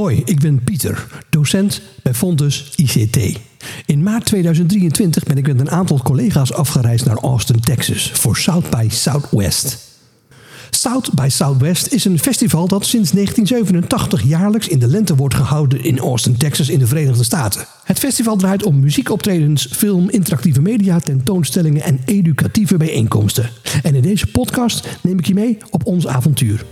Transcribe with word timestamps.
Hoi, 0.00 0.22
ik 0.24 0.40
ben 0.40 0.64
Pieter, 0.64 1.06
docent 1.30 1.80
bij 2.02 2.14
Fontes 2.14 2.72
ICT. 2.76 3.38
In 3.86 4.02
maart 4.02 4.24
2023 4.24 5.22
ben 5.22 5.36
ik 5.36 5.46
met 5.46 5.60
een 5.60 5.70
aantal 5.70 6.02
collega's 6.02 6.52
afgereisd 6.52 7.04
naar 7.04 7.16
Austin, 7.16 7.60
Texas 7.60 8.10
voor 8.10 8.36
South 8.36 8.70
by 8.70 8.86
Southwest. 8.90 9.78
South 10.70 11.14
by 11.14 11.28
Southwest 11.28 11.92
is 11.92 12.04
een 12.04 12.18
festival 12.18 12.68
dat 12.68 12.86
sinds 12.86 13.10
1987 13.10 14.22
jaarlijks 14.22 14.68
in 14.68 14.78
de 14.78 14.86
lente 14.86 15.16
wordt 15.16 15.34
gehouden 15.34 15.84
in 15.84 15.98
Austin, 15.98 16.36
Texas 16.36 16.68
in 16.68 16.78
de 16.78 16.86
Verenigde 16.86 17.24
Staten. 17.24 17.66
Het 17.84 17.98
festival 17.98 18.36
draait 18.36 18.64
om 18.64 18.80
muziekoptredens, 18.80 19.68
film, 19.72 20.10
interactieve 20.10 20.60
media, 20.60 20.98
tentoonstellingen 20.98 21.82
en 21.82 22.00
educatieve 22.04 22.76
bijeenkomsten. 22.76 23.50
En 23.82 23.94
in 23.94 24.02
deze 24.02 24.26
podcast 24.26 24.88
neem 25.02 25.18
ik 25.18 25.26
je 25.26 25.34
mee 25.34 25.58
op 25.70 25.86
ons 25.86 26.06
avontuur. 26.06 26.64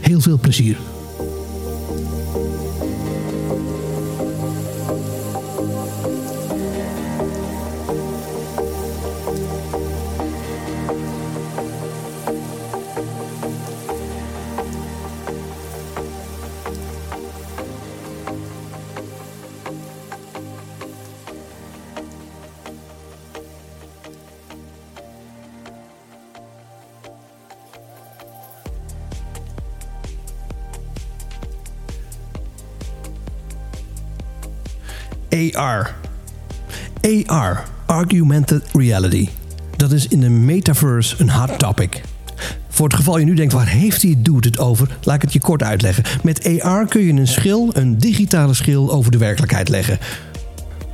Heel 0.00 0.20
veel 0.20 0.38
plezier. 0.38 0.76
AR. 35.34 35.94
AR, 37.26 37.64
Augmented 37.86 38.62
Reality. 38.72 39.28
Dat 39.76 39.92
is 39.92 40.08
in 40.08 40.20
de 40.20 40.28
metaverse 40.28 41.14
een 41.18 41.30
hot 41.30 41.58
topic. 41.58 42.02
Voor 42.68 42.86
het 42.86 42.96
geval 42.96 43.18
je 43.18 43.24
nu 43.24 43.34
denkt, 43.34 43.52
waar 43.52 43.68
heeft 43.68 44.02
hij 44.02 44.14
doet 44.18 44.44
het 44.44 44.58
over? 44.58 44.96
Laat 45.02 45.14
ik 45.14 45.22
het 45.22 45.32
je 45.32 45.40
kort 45.40 45.62
uitleggen. 45.62 46.04
Met 46.22 46.62
AR 46.62 46.86
kun 46.86 47.00
je 47.00 47.12
een 47.12 47.26
schil, 47.26 47.70
een 47.72 47.98
digitale 47.98 48.54
schil, 48.54 48.92
over 48.92 49.10
de 49.10 49.18
werkelijkheid 49.18 49.68
leggen. 49.68 49.98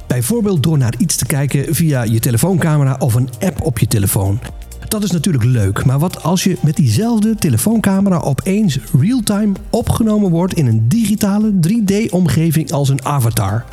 Bijvoorbeeld 0.07 0.63
door 0.63 0.79
naar 0.79 0.95
iets 0.99 1.17
te 1.17 1.27
kijken 1.27 1.75
via 1.75 2.03
je 2.03 2.21
telefooncamera 2.21 2.97
of 2.99 3.15
een 3.15 3.29
app 3.41 3.63
op 3.63 3.79
je 3.79 3.87
telefoon. 3.87 4.41
Dat 4.89 5.03
is 5.03 5.11
natuurlijk 5.11 5.45
leuk, 5.45 5.85
maar 5.85 5.99
wat 5.99 6.23
als 6.23 6.45
je 6.45 6.57
met 6.63 6.77
diezelfde 6.77 7.35
telefooncamera 7.35 8.19
opeens 8.19 8.79
real-time 9.01 9.53
opgenomen 9.71 10.31
wordt 10.31 10.55
in 10.55 10.67
een 10.67 10.89
digitale 10.89 11.53
3D-omgeving 11.53 12.73
als 12.73 12.89
een 12.89 13.05
avatar? 13.05 13.65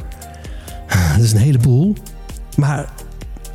Dat 0.87 1.23
is 1.25 1.31
een 1.31 1.37
heleboel. 1.37 1.93
Maar 2.55 2.89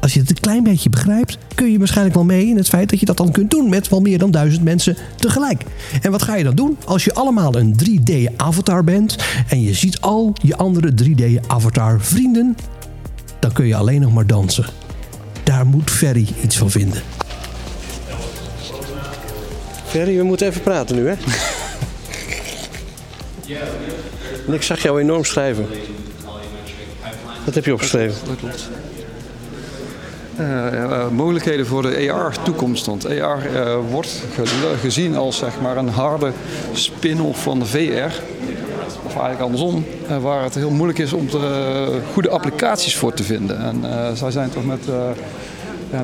als 0.00 0.14
je 0.14 0.20
het 0.20 0.30
een 0.30 0.40
klein 0.40 0.62
beetje 0.62 0.90
begrijpt, 0.90 1.38
kun 1.54 1.72
je 1.72 1.78
waarschijnlijk 1.78 2.14
wel 2.14 2.24
mee 2.24 2.46
in 2.46 2.56
het 2.56 2.68
feit 2.68 2.90
dat 2.90 3.00
je 3.00 3.06
dat 3.06 3.16
dan 3.16 3.32
kunt 3.32 3.50
doen 3.50 3.68
met 3.68 3.88
wel 3.88 4.00
meer 4.00 4.18
dan 4.18 4.30
duizend 4.30 4.64
mensen 4.64 4.96
tegelijk. 5.16 5.64
En 6.02 6.10
wat 6.10 6.22
ga 6.22 6.36
je 6.36 6.44
dan 6.44 6.54
doen? 6.54 6.76
Als 6.84 7.04
je 7.04 7.14
allemaal 7.14 7.56
een 7.56 7.76
3D-avatar 7.84 8.84
bent 8.84 9.16
en 9.48 9.62
je 9.62 9.74
ziet 9.74 10.00
al 10.00 10.32
je 10.42 10.56
andere 10.56 10.92
3D-avatar 11.04 12.00
vrienden, 12.00 12.56
dan 13.38 13.52
kun 13.52 13.66
je 13.66 13.76
alleen 13.76 14.00
nog 14.00 14.12
maar 14.12 14.26
dansen. 14.26 14.64
Daar 15.42 15.66
moet 15.66 15.90
Ferry 15.90 16.28
iets 16.42 16.56
van 16.56 16.70
vinden. 16.70 17.02
Ferry, 19.84 20.16
we 20.16 20.22
moeten 20.22 20.46
even 20.46 20.62
praten 20.62 20.96
nu, 20.96 21.08
hè? 21.08 21.14
En 24.46 24.52
ik 24.52 24.62
zag 24.62 24.82
jou 24.82 25.00
enorm 25.00 25.24
schrijven. 25.24 25.66
Wat 27.44 27.54
heb 27.54 27.64
je 27.64 27.72
opgeschreven? 27.72 28.26
Dat 28.26 28.36
klopt. 28.36 28.68
Eh, 30.36 30.82
eh, 30.82 31.08
mogelijkheden 31.10 31.66
voor 31.66 31.82
de 31.82 32.10
AR-toekomst. 32.12 32.86
Want 32.86 33.06
AR 33.06 33.46
eh, 33.54 33.74
wordt 33.90 34.22
ge- 34.34 34.74
gezien 34.80 35.16
als 35.16 35.36
zeg 35.36 35.60
maar, 35.60 35.76
een 35.76 35.88
harde 35.88 36.32
spin-off 36.72 37.42
van 37.42 37.58
de 37.58 37.64
VR. 37.64 38.20
Of 39.06 39.12
eigenlijk 39.12 39.40
andersom, 39.40 39.84
waar 40.20 40.42
het 40.42 40.54
heel 40.54 40.70
moeilijk 40.70 40.98
is 40.98 41.12
om 41.12 41.28
er 41.28 41.90
goede 42.12 42.28
applicaties 42.30 42.96
voor 42.96 43.14
te 43.14 43.22
vinden. 43.22 43.58
En 43.58 43.84
zij 44.16 44.30
zijn 44.30 44.50
toch 44.50 44.66
met, 44.66 44.80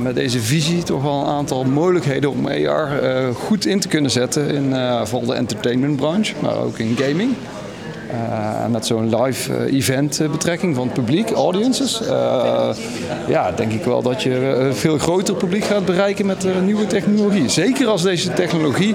met 0.00 0.14
deze 0.14 0.40
visie 0.40 0.82
toch 0.82 1.02
wel 1.02 1.20
een 1.20 1.26
aantal 1.26 1.64
mogelijkheden 1.64 2.30
om 2.30 2.46
AR 2.46 2.88
goed 3.34 3.66
in 3.66 3.80
te 3.80 3.88
kunnen 3.88 4.10
zetten 4.10 4.50
in 4.50 4.72
eh, 4.74 5.04
vooral 5.04 5.26
de 5.26 5.34
entertainmentbranche, 5.34 6.34
maar 6.40 6.56
ook 6.56 6.78
in 6.78 6.96
gaming. 7.00 7.32
Eh, 8.10 8.66
met 8.70 8.86
zo'n 8.86 9.16
live 9.16 9.54
eh, 9.54 9.74
event 9.74 10.20
eh, 10.20 10.30
betrekking 10.30 10.74
van 10.74 10.84
het 10.84 10.94
publiek, 10.94 11.30
audiences. 11.30 12.00
ja, 13.28 13.52
denk 13.56 13.72
ik 13.72 13.84
wel 13.84 14.02
dat 14.02 14.22
je 14.22 14.34
een 14.34 14.74
veel 14.74 14.98
groter 14.98 15.34
publiek 15.34 15.64
gaat 15.64 15.84
bereiken 15.84 16.26
met 16.26 16.46
nieuwe 16.64 16.86
technologie. 16.86 17.48
Zeker 17.48 17.86
als 17.86 18.02
deze 18.02 18.32
technologie 18.32 18.94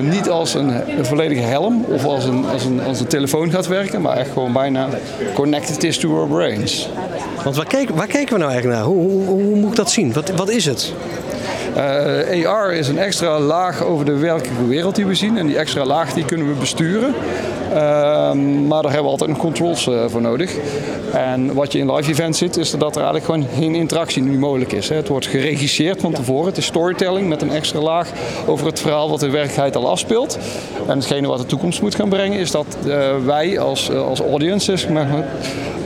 niet 0.00 0.30
als 0.30 0.54
een, 0.54 0.72
volledige 1.02 1.40
helm 1.40 1.84
of 1.88 2.04
als 2.04 2.24
een, 2.24 2.44
als, 2.46 2.64
een, 2.64 2.80
als 2.82 3.00
een 3.00 3.06
telefoon 3.06 3.50
gaat 3.50 3.66
werken, 3.66 4.00
maar 4.00 4.16
echt 4.16 4.30
gewoon 4.32 4.52
bijna 4.52 4.88
connected 5.34 5.84
is 5.84 5.98
to 5.98 6.18
our 6.18 6.28
brains. 6.28 6.88
Want 7.44 7.56
waar 7.56 7.66
waar 7.94 8.06
kijken 8.06 8.32
we 8.32 8.38
nou 8.38 8.52
eigenlijk 8.52 8.80
naar? 8.80 8.88
Hoe, 8.88 9.10
hoe, 9.10 9.42
hoe 9.42 9.56
moet 9.56 9.70
ik 9.70 9.76
dat 9.76 9.90
zien? 9.90 10.12
Wat, 10.12 10.30
wat 10.30 10.50
is 10.50 10.64
het? 10.64 10.92
Eh, 11.74 12.48
AR 12.48 12.72
is 12.72 12.88
een 12.88 12.98
extra 12.98 13.40
laag 13.40 13.84
over 13.84 14.04
de 14.04 14.16
werkelijke 14.16 14.66
wereld 14.66 14.94
die 14.94 15.06
we 15.06 15.14
zien. 15.14 15.38
En 15.38 15.46
die 15.46 15.58
extra 15.58 15.84
laag 15.84 16.12
die 16.12 16.24
kunnen 16.24 16.46
we 16.46 16.52
besturen. 16.52 17.14
Ehm, 17.72 18.66
maar 18.66 18.82
daar 18.82 18.92
hebben 18.92 19.02
we 19.02 19.10
altijd 19.10 19.30
nog 19.30 19.38
controls 19.38 19.86
eh, 19.86 20.04
voor 20.06 20.20
nodig. 20.20 20.56
En 21.12 21.54
wat 21.54 21.72
je 21.72 21.78
in 21.78 21.92
live 21.92 22.10
events 22.10 22.38
ziet, 22.38 22.56
is 22.56 22.70
dat 22.70 22.96
er 22.96 23.02
eigenlijk 23.02 23.24
gewoon 23.24 23.46
geen 23.56 23.74
interactie 23.74 24.22
nu 24.22 24.38
mogelijk 24.38 24.72
is. 24.72 24.88
Hè. 24.88 24.96
Het 24.96 25.08
wordt 25.08 25.26
geregisseerd 25.26 26.00
van 26.00 26.12
tevoren. 26.12 26.46
Het 26.46 26.56
is 26.56 26.66
storytelling 26.66 27.28
met 27.28 27.42
een 27.42 27.50
extra 27.50 27.80
laag 27.80 28.10
over 28.46 28.66
het 28.66 28.80
verhaal 28.80 29.10
wat 29.10 29.22
in 29.22 29.30
werkelijkheid 29.30 29.76
al 29.76 29.88
afspeelt. 29.88 30.38
En 30.86 30.96
hetgene 30.96 31.28
wat 31.28 31.38
de 31.38 31.46
toekomst 31.46 31.82
moet 31.82 31.94
gaan 31.94 32.08
brengen, 32.08 32.38
is 32.38 32.50
dat 32.50 32.76
eh, 32.86 33.16
wij 33.24 33.58
als, 33.58 33.90
als 33.90 34.20
audiences 34.20 34.86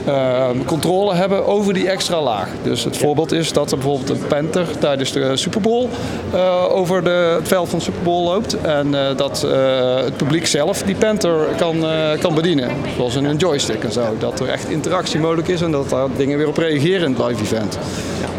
zeg 0.09 0.17
maar, 0.17 0.49
eh, 0.49 0.65
controle 0.65 1.13
hebben 1.13 1.45
over 1.45 1.73
die 1.73 1.89
extra 1.89 2.21
laag. 2.21 2.47
Dus 2.63 2.83
het 2.83 2.97
voorbeeld 2.97 3.31
is 3.31 3.53
dat 3.53 3.71
er 3.71 3.77
bijvoorbeeld 3.77 4.09
een 4.09 4.27
Panther 4.27 4.67
tijdens 4.79 5.11
de 5.11 5.37
Super 5.37 5.61
Bowl 5.61 5.89
eh, 6.33 6.65
over 6.69 7.03
de, 7.03 7.35
het 7.39 7.47
veld 7.47 7.69
van 7.69 7.79
de 7.79 7.85
Super 7.85 8.01
Bowl 8.03 8.23
loopt. 8.23 8.61
En 8.61 8.95
eh, 8.95 9.17
dat 9.17 9.43
eh, 9.43 9.95
het 10.03 10.17
publiek 10.17 10.45
zelf 10.45 10.81
die 10.81 10.95
Panther 10.95 11.47
kan, 11.57 11.85
kan 12.19 12.35
bedienen. 12.35 12.69
Zoals 12.95 13.15
in 13.15 13.25
een 13.25 13.37
joystick 13.37 13.83
en 13.83 13.91
zo. 13.91 14.15
Dat 14.19 14.39
er 14.39 14.49
echt 14.49 14.69
interactie 14.69 15.19
mogelijk 15.19 15.47
is 15.47 15.61
en 15.61 15.71
dat 15.71 15.89
daar 15.89 16.07
dingen 16.17 16.37
weer 16.37 16.47
op 16.47 16.57
reageren 16.57 17.05
in 17.05 17.15
het 17.15 17.27
live 17.27 17.41
event. 17.41 17.77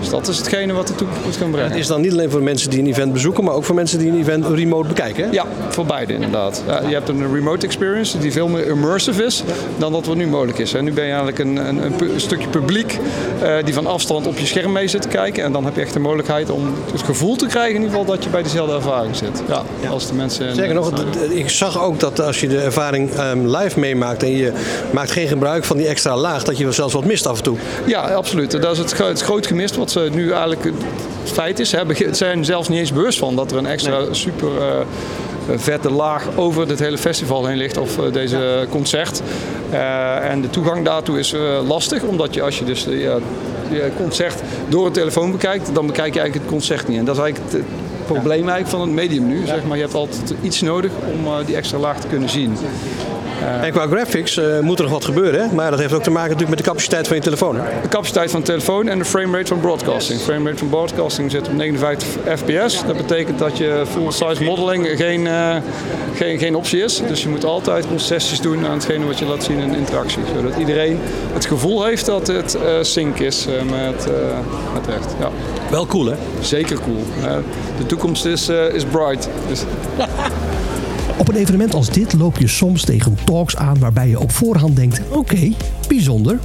Dus 0.00 0.08
dat 0.08 0.28
is 0.28 0.38
hetgene 0.38 0.72
wat 0.72 0.86
de 0.86 0.94
toekomst 0.94 1.38
gaan 1.38 1.50
brengen. 1.50 1.70
Het 1.70 1.78
is 1.78 1.86
dan 1.86 2.00
niet 2.00 2.12
alleen 2.12 2.30
voor 2.30 2.42
mensen 2.42 2.70
die 2.70 2.78
een 2.78 2.86
event 2.86 3.12
bezoeken, 3.12 3.44
maar 3.44 3.54
ook 3.54 3.64
voor 3.64 3.74
mensen 3.74 3.98
die 3.98 4.08
een 4.10 4.18
event 4.18 4.46
remote 4.46 4.88
bekijken. 4.88 5.24
Hè? 5.24 5.30
Ja, 5.30 5.44
voor 5.68 5.86
beide 5.86 6.12
inderdaad. 6.12 6.62
Je 6.88 6.94
hebt 6.94 7.08
een 7.08 7.34
remote 7.34 7.66
experience 7.66 8.18
die 8.18 8.32
veel 8.32 8.48
meer 8.48 8.66
immersive 8.66 9.24
is 9.24 9.44
dan 9.78 9.92
dat 9.92 10.06
wat 10.06 10.16
nu 10.16 10.26
mogelijk 10.26 10.58
is. 10.58 10.74
En 10.74 10.84
nu 10.84 10.92
ben 10.92 11.04
je 11.04 11.10
eigenlijk 11.10 11.38
een, 11.38 11.58
een, 11.68 11.82
een 11.82 12.20
stukje 12.20 12.48
publiek 12.48 12.98
eh, 13.42 13.54
die 13.64 13.74
van 13.74 13.86
afstand 13.86 14.26
op 14.26 14.38
je 14.38 14.46
scherm 14.46 14.72
mee 14.72 14.88
zit 14.88 15.02
te 15.02 15.08
kijken. 15.08 15.44
En 15.44 15.52
dan 15.52 15.64
heb 15.64 15.74
je 15.74 15.80
echt 15.80 15.92
de 15.92 15.98
mogelijkheid 15.98 16.50
om 16.50 16.74
het 16.92 17.02
gevoel 17.02 17.36
te 17.36 17.46
krijgen 17.46 17.74
in 17.74 17.82
ieder 17.82 17.90
geval 17.98 18.14
dat 18.14 18.24
je 18.24 18.30
bij 18.30 18.42
dezelfde 18.42 18.74
ervaring 18.74 19.16
zit. 19.16 19.42
Ja, 19.48 19.62
als 19.90 20.06
de 20.06 20.14
mensen... 20.14 20.54
Zeker 20.54 20.74
nog, 20.74 20.92
ik 21.30 21.50
zag 21.50 21.82
ook 21.82 22.00
dat 22.00 22.20
als 22.20 22.40
je 22.40 22.48
de 22.48 22.58
ervaring 22.60 23.10
ehm, 23.10 23.56
live 23.56 23.78
meemaakt 23.80 24.22
en 24.22 24.36
je 24.36 24.52
maakt 24.90 25.10
geen 25.10 25.28
gebruik 25.28 25.64
van 25.64 25.76
die 25.76 25.86
extra 25.86 26.16
laag, 26.16 26.44
dat 26.44 26.58
je 26.58 26.72
zelfs 26.72 26.94
wat 26.94 27.04
mist 27.04 27.26
af 27.26 27.36
en 27.36 27.42
toe. 27.42 27.56
Ja, 27.84 28.00
absoluut. 28.00 28.50
Dat 28.50 28.72
is 28.72 28.78
het, 28.78 28.92
gro- 28.92 29.08
het 29.08 29.20
groot 29.20 29.46
gemist 29.46 29.76
wat 29.76 29.90
ze 29.90 30.08
nu 30.12 30.30
eigenlijk 30.30 30.64
het 31.22 31.32
feit 31.32 31.58
is. 31.58 31.68
Ze 31.68 32.08
zijn 32.10 32.44
zelfs 32.44 32.68
niet 32.68 32.78
eens 32.78 32.92
bewust 32.92 33.18
van 33.18 33.36
dat 33.36 33.50
er 33.52 33.58
een 33.58 33.66
extra 33.66 34.00
super 34.10 34.48
eh, 34.58 34.80
vette 35.56 35.90
laag 35.90 36.26
over 36.36 36.68
dit 36.68 36.78
hele 36.78 36.98
festival 36.98 37.46
heen 37.46 37.56
ligt 37.56 37.78
of 37.78 37.98
eh, 37.98 38.12
deze 38.12 38.66
concert. 38.70 39.22
Eh, 39.70 40.30
en 40.30 40.40
de 40.40 40.50
toegang 40.50 40.84
daartoe 40.84 41.18
is 41.18 41.32
eh, 41.32 41.40
lastig, 41.68 42.02
omdat 42.02 42.34
je 42.34 42.42
als 42.42 42.58
je 42.58 42.64
dus 42.64 42.84
je 42.84 43.90
concert 43.96 44.42
door 44.68 44.86
een 44.86 44.92
telefoon 44.92 45.30
bekijkt, 45.32 45.74
dan 45.74 45.86
bekijk 45.86 46.14
je 46.14 46.20
eigenlijk 46.20 46.50
het 46.50 46.58
concert 46.58 46.88
niet. 46.88 46.98
En 46.98 47.04
dat 47.04 47.16
is 47.16 47.22
eigenlijk 47.22 47.52
het 47.52 47.64
probleem 48.06 48.48
eigenlijk 48.48 48.68
van 48.68 48.80
het 48.80 48.90
medium 48.90 49.26
nu. 49.26 49.46
Zeg 49.46 49.64
maar. 49.64 49.76
Je 49.76 49.82
hebt 49.82 49.94
altijd 49.94 50.34
iets 50.42 50.60
nodig 50.60 50.90
om 51.12 51.44
die 51.46 51.56
extra 51.56 51.78
laag 51.78 52.00
te 52.00 52.06
kunnen 52.06 52.28
zien. 52.28 52.56
En 53.62 53.70
qua 53.72 53.86
graphics 53.86 54.36
eh, 54.36 54.60
moet 54.60 54.78
er 54.78 54.84
nog 54.84 54.92
wat 54.92 55.04
gebeuren, 55.04 55.40
hè? 55.40 55.54
maar 55.54 55.70
dat 55.70 55.80
heeft 55.80 55.92
ook 55.92 56.02
te 56.02 56.10
maken 56.10 56.30
natuurlijk 56.30 56.56
met 56.56 56.58
de 56.58 56.70
capaciteit 56.70 57.06
van 57.06 57.16
je 57.16 57.22
telefoon. 57.22 57.56
Hè? 57.56 57.62
De 57.82 57.88
capaciteit 57.88 58.30
van 58.30 58.40
de 58.40 58.46
telefoon 58.46 58.88
en 58.88 58.98
de 58.98 59.04
framerate 59.04 59.46
van 59.46 59.60
broadcasting. 59.60 60.20
Framerate 60.20 60.58
van 60.58 60.68
broadcasting 60.68 61.30
zit 61.30 61.48
op 61.48 61.54
59 61.54 62.08
fps. 62.36 62.86
Dat 62.86 62.96
betekent 62.96 63.38
dat 63.38 63.58
je 63.58 63.84
full-size 63.90 64.44
modeling 64.44 64.88
geen, 64.96 65.26
eh, 65.26 65.56
geen, 66.14 66.38
geen 66.38 66.54
optie 66.54 66.82
is. 66.82 67.02
Dus 67.08 67.22
je 67.22 67.28
moet 67.28 67.44
altijd 67.44 67.86
concessies 67.86 68.40
doen 68.40 68.66
aan 68.66 68.72
hetgene 68.72 69.06
wat 69.06 69.18
je 69.18 69.24
laat 69.24 69.44
zien 69.44 69.58
in 69.58 69.74
interactie. 69.74 70.22
Zodat 70.34 70.58
iedereen 70.58 70.98
het 71.32 71.46
gevoel 71.46 71.84
heeft 71.84 72.06
dat 72.06 72.26
het 72.26 72.54
eh, 72.54 72.62
sync 72.80 73.18
is 73.18 73.46
met, 73.46 74.06
eh, 74.06 74.38
met 74.74 74.88
echt. 74.88 75.14
Ja. 75.20 75.30
Wel 75.70 75.86
cool, 75.86 76.06
hè? 76.06 76.14
Zeker 76.40 76.78
cool. 76.80 77.04
De 77.78 77.86
toekomst 77.86 78.24
is, 78.24 78.48
eh, 78.48 78.74
is 78.74 78.84
bright. 78.84 79.28
Dus 79.48 79.60
Op 81.20 81.28
een 81.28 81.36
evenement 81.36 81.74
als 81.74 81.90
dit 81.90 82.12
loop 82.12 82.38
je 82.38 82.48
soms 82.48 82.84
tegen 82.84 83.16
talks 83.24 83.56
aan 83.56 83.78
waarbij 83.78 84.08
je 84.08 84.20
op 84.20 84.30
voorhand 84.30 84.76
denkt: 84.76 85.00
oké, 85.10 85.52
bijzonder. 85.88 86.38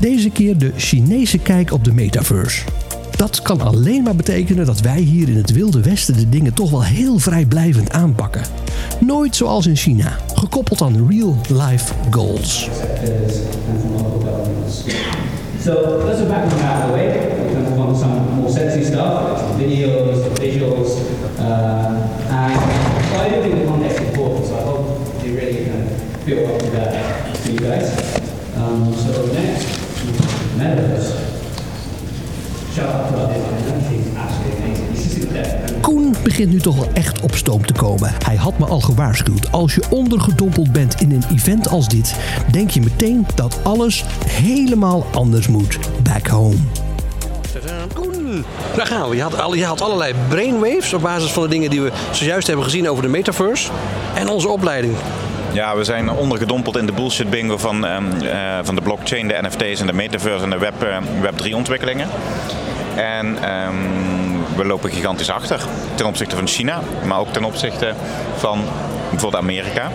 Deze 0.00 0.30
keer 0.30 0.58
de 0.58 0.72
Chinese 0.76 1.38
kijk 1.38 1.72
op 1.72 1.84
de 1.84 1.92
metaverse. 1.92 2.62
Dat 3.16 3.42
kan 3.42 3.60
alleen 3.60 4.02
maar 4.02 4.16
betekenen 4.16 4.66
dat 4.66 4.80
wij 4.80 5.00
hier 5.00 5.28
in 5.28 5.36
het 5.36 5.52
Wilde 5.52 5.82
Westen 5.82 6.16
de 6.16 6.28
dingen 6.28 6.54
toch 6.54 6.70
wel 6.70 6.84
heel 6.84 7.18
vrijblijvend 7.18 7.92
aanpakken. 7.92 8.42
Nooit 9.00 9.36
zoals 9.36 9.66
in 9.66 9.76
China, 9.76 10.18
gekoppeld 10.34 10.82
aan 10.82 11.08
real-life 11.08 11.92
goals. 12.10 12.68
So 15.62 16.02
let's 16.06 16.26
back 16.28 17.21
guys. 27.62 27.88
Um, 28.56 28.92
so 28.94 29.32
next, 29.32 29.66
metaverse. 30.58 31.10
Shout 32.74 32.94
out 32.94 33.08
to 33.08 33.14
our 33.18 33.28
designer, 33.32 33.80
she's 33.88 34.16
absolutely 34.16 34.64
amazing. 34.64 34.88
You 34.90 34.96
should 34.96 35.12
see 35.12 35.20
the 35.26 35.32
depth. 35.32 35.80
Koen 35.80 36.14
begint 36.22 36.50
nu 36.52 36.60
toch 36.60 36.76
wel 36.76 36.88
echt 36.92 37.20
op 37.20 37.34
stoom 37.34 37.66
te 37.66 37.72
komen. 37.72 38.12
Hij 38.24 38.36
had 38.36 38.58
me 38.58 38.66
al 38.66 38.80
gewaarschuwd. 38.80 39.52
Als 39.52 39.74
je 39.74 39.82
ondergedompeld 39.90 40.72
bent 40.72 41.00
in 41.00 41.10
een 41.12 41.24
event 41.32 41.68
als 41.68 41.88
dit, 41.88 42.14
denk 42.50 42.70
je 42.70 42.80
meteen 42.80 43.26
dat 43.34 43.58
alles 43.62 44.04
helemaal 44.26 45.06
anders 45.12 45.48
moet. 45.48 45.78
Back 46.02 46.26
home. 46.26 46.56
Koen, 47.94 48.44
daar 48.76 48.86
gaan 48.86 49.08
we. 49.08 49.16
Je 49.16 49.22
had, 49.22 49.40
al- 49.40 49.54
je 49.54 49.64
had 49.64 49.80
allerlei 49.80 50.14
brainwaves 50.28 50.92
op 50.94 51.02
basis 51.02 51.30
van 51.30 51.42
de 51.42 51.48
dingen 51.48 51.70
die 51.70 51.80
we 51.80 51.92
zojuist 52.10 52.46
hebben 52.46 52.64
gezien 52.64 52.88
over 52.88 53.02
de 53.02 53.08
metaverse 53.08 53.70
en 54.14 54.28
onze 54.28 54.48
opleiding. 54.48 54.94
Ja, 55.52 55.76
we 55.76 55.84
zijn 55.84 56.10
ondergedompeld 56.10 56.76
in 56.76 56.86
de 56.86 56.92
bullshit 56.92 57.30
bingo 57.30 57.58
van, 57.58 57.86
ehm, 57.86 58.22
eh, 58.22 58.58
van 58.62 58.74
de 58.74 58.80
blockchain, 58.80 59.28
de 59.28 59.38
NFT's 59.42 59.80
en 59.80 59.86
de 59.86 59.92
metaverse 59.92 60.44
en 60.44 60.50
de 60.50 60.58
web, 60.58 60.82
eh, 60.82 60.96
web 61.20 61.36
3 61.36 61.56
ontwikkelingen. 61.56 62.08
En 62.94 63.42
ehm, 63.42 63.74
we 64.56 64.64
lopen 64.64 64.90
gigantisch 64.90 65.30
achter 65.30 65.60
ten 65.94 66.06
opzichte 66.06 66.36
van 66.36 66.46
China, 66.46 66.80
maar 67.04 67.18
ook 67.18 67.32
ten 67.32 67.44
opzichte 67.44 67.94
van 68.36 68.64
bijvoorbeeld 69.10 69.42
Amerika. 69.42 69.90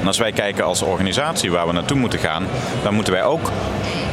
En 0.00 0.06
als 0.06 0.18
wij 0.18 0.32
kijken 0.32 0.64
als 0.64 0.82
organisatie 0.82 1.50
waar 1.50 1.66
we 1.66 1.72
naartoe 1.72 1.96
moeten 1.96 2.18
gaan, 2.18 2.46
dan 2.82 2.94
moeten 2.94 3.12
wij 3.12 3.24
ook 3.24 3.50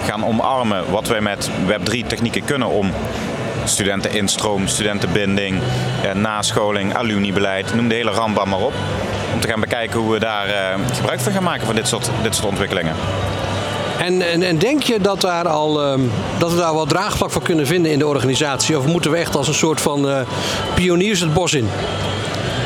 gaan 0.05 0.25
omarmen 0.25 0.91
wat 0.91 1.07
wij 1.07 1.21
met 1.21 1.49
Web3 1.67 2.07
technieken 2.07 2.45
kunnen 2.45 2.67
om 2.67 2.91
studenteninstroom, 3.63 4.67
studentenbinding, 4.67 5.61
eh, 6.03 6.13
nascholing, 6.13 6.95
alumnibeleid, 6.95 7.75
noem 7.75 7.87
de 7.87 7.95
hele 7.95 8.11
rambam 8.11 8.49
maar 8.49 8.59
op. 8.59 8.73
Om 9.33 9.39
te 9.39 9.47
gaan 9.47 9.59
bekijken 9.59 9.99
hoe 9.99 10.11
we 10.11 10.19
daar 10.19 10.47
eh, 10.47 10.79
gebruik 10.93 11.19
van 11.19 11.31
gaan 11.31 11.43
maken 11.43 11.65
van 11.65 11.75
dit 11.75 11.87
soort, 11.87 12.09
dit 12.21 12.35
soort 12.35 12.47
ontwikkelingen. 12.47 12.95
En, 13.99 14.21
en, 14.21 14.43
en 14.43 14.57
denk 14.57 14.83
je 14.83 14.99
dat, 14.99 15.21
daar 15.21 15.47
al, 15.47 15.83
ehm, 15.83 16.01
dat 16.37 16.51
we 16.51 16.57
daar 16.57 16.73
wel 16.73 16.85
draagvlak 16.85 17.31
voor 17.31 17.41
kunnen 17.41 17.67
vinden 17.67 17.91
in 17.91 17.99
de 17.99 18.07
organisatie? 18.07 18.77
Of 18.77 18.85
moeten 18.85 19.11
we 19.11 19.17
echt 19.17 19.35
als 19.35 19.47
een 19.47 19.53
soort 19.53 19.81
van 19.81 20.09
eh, 20.09 20.21
pioniers 20.73 21.19
het 21.19 21.33
bos 21.33 21.53
in? 21.53 21.69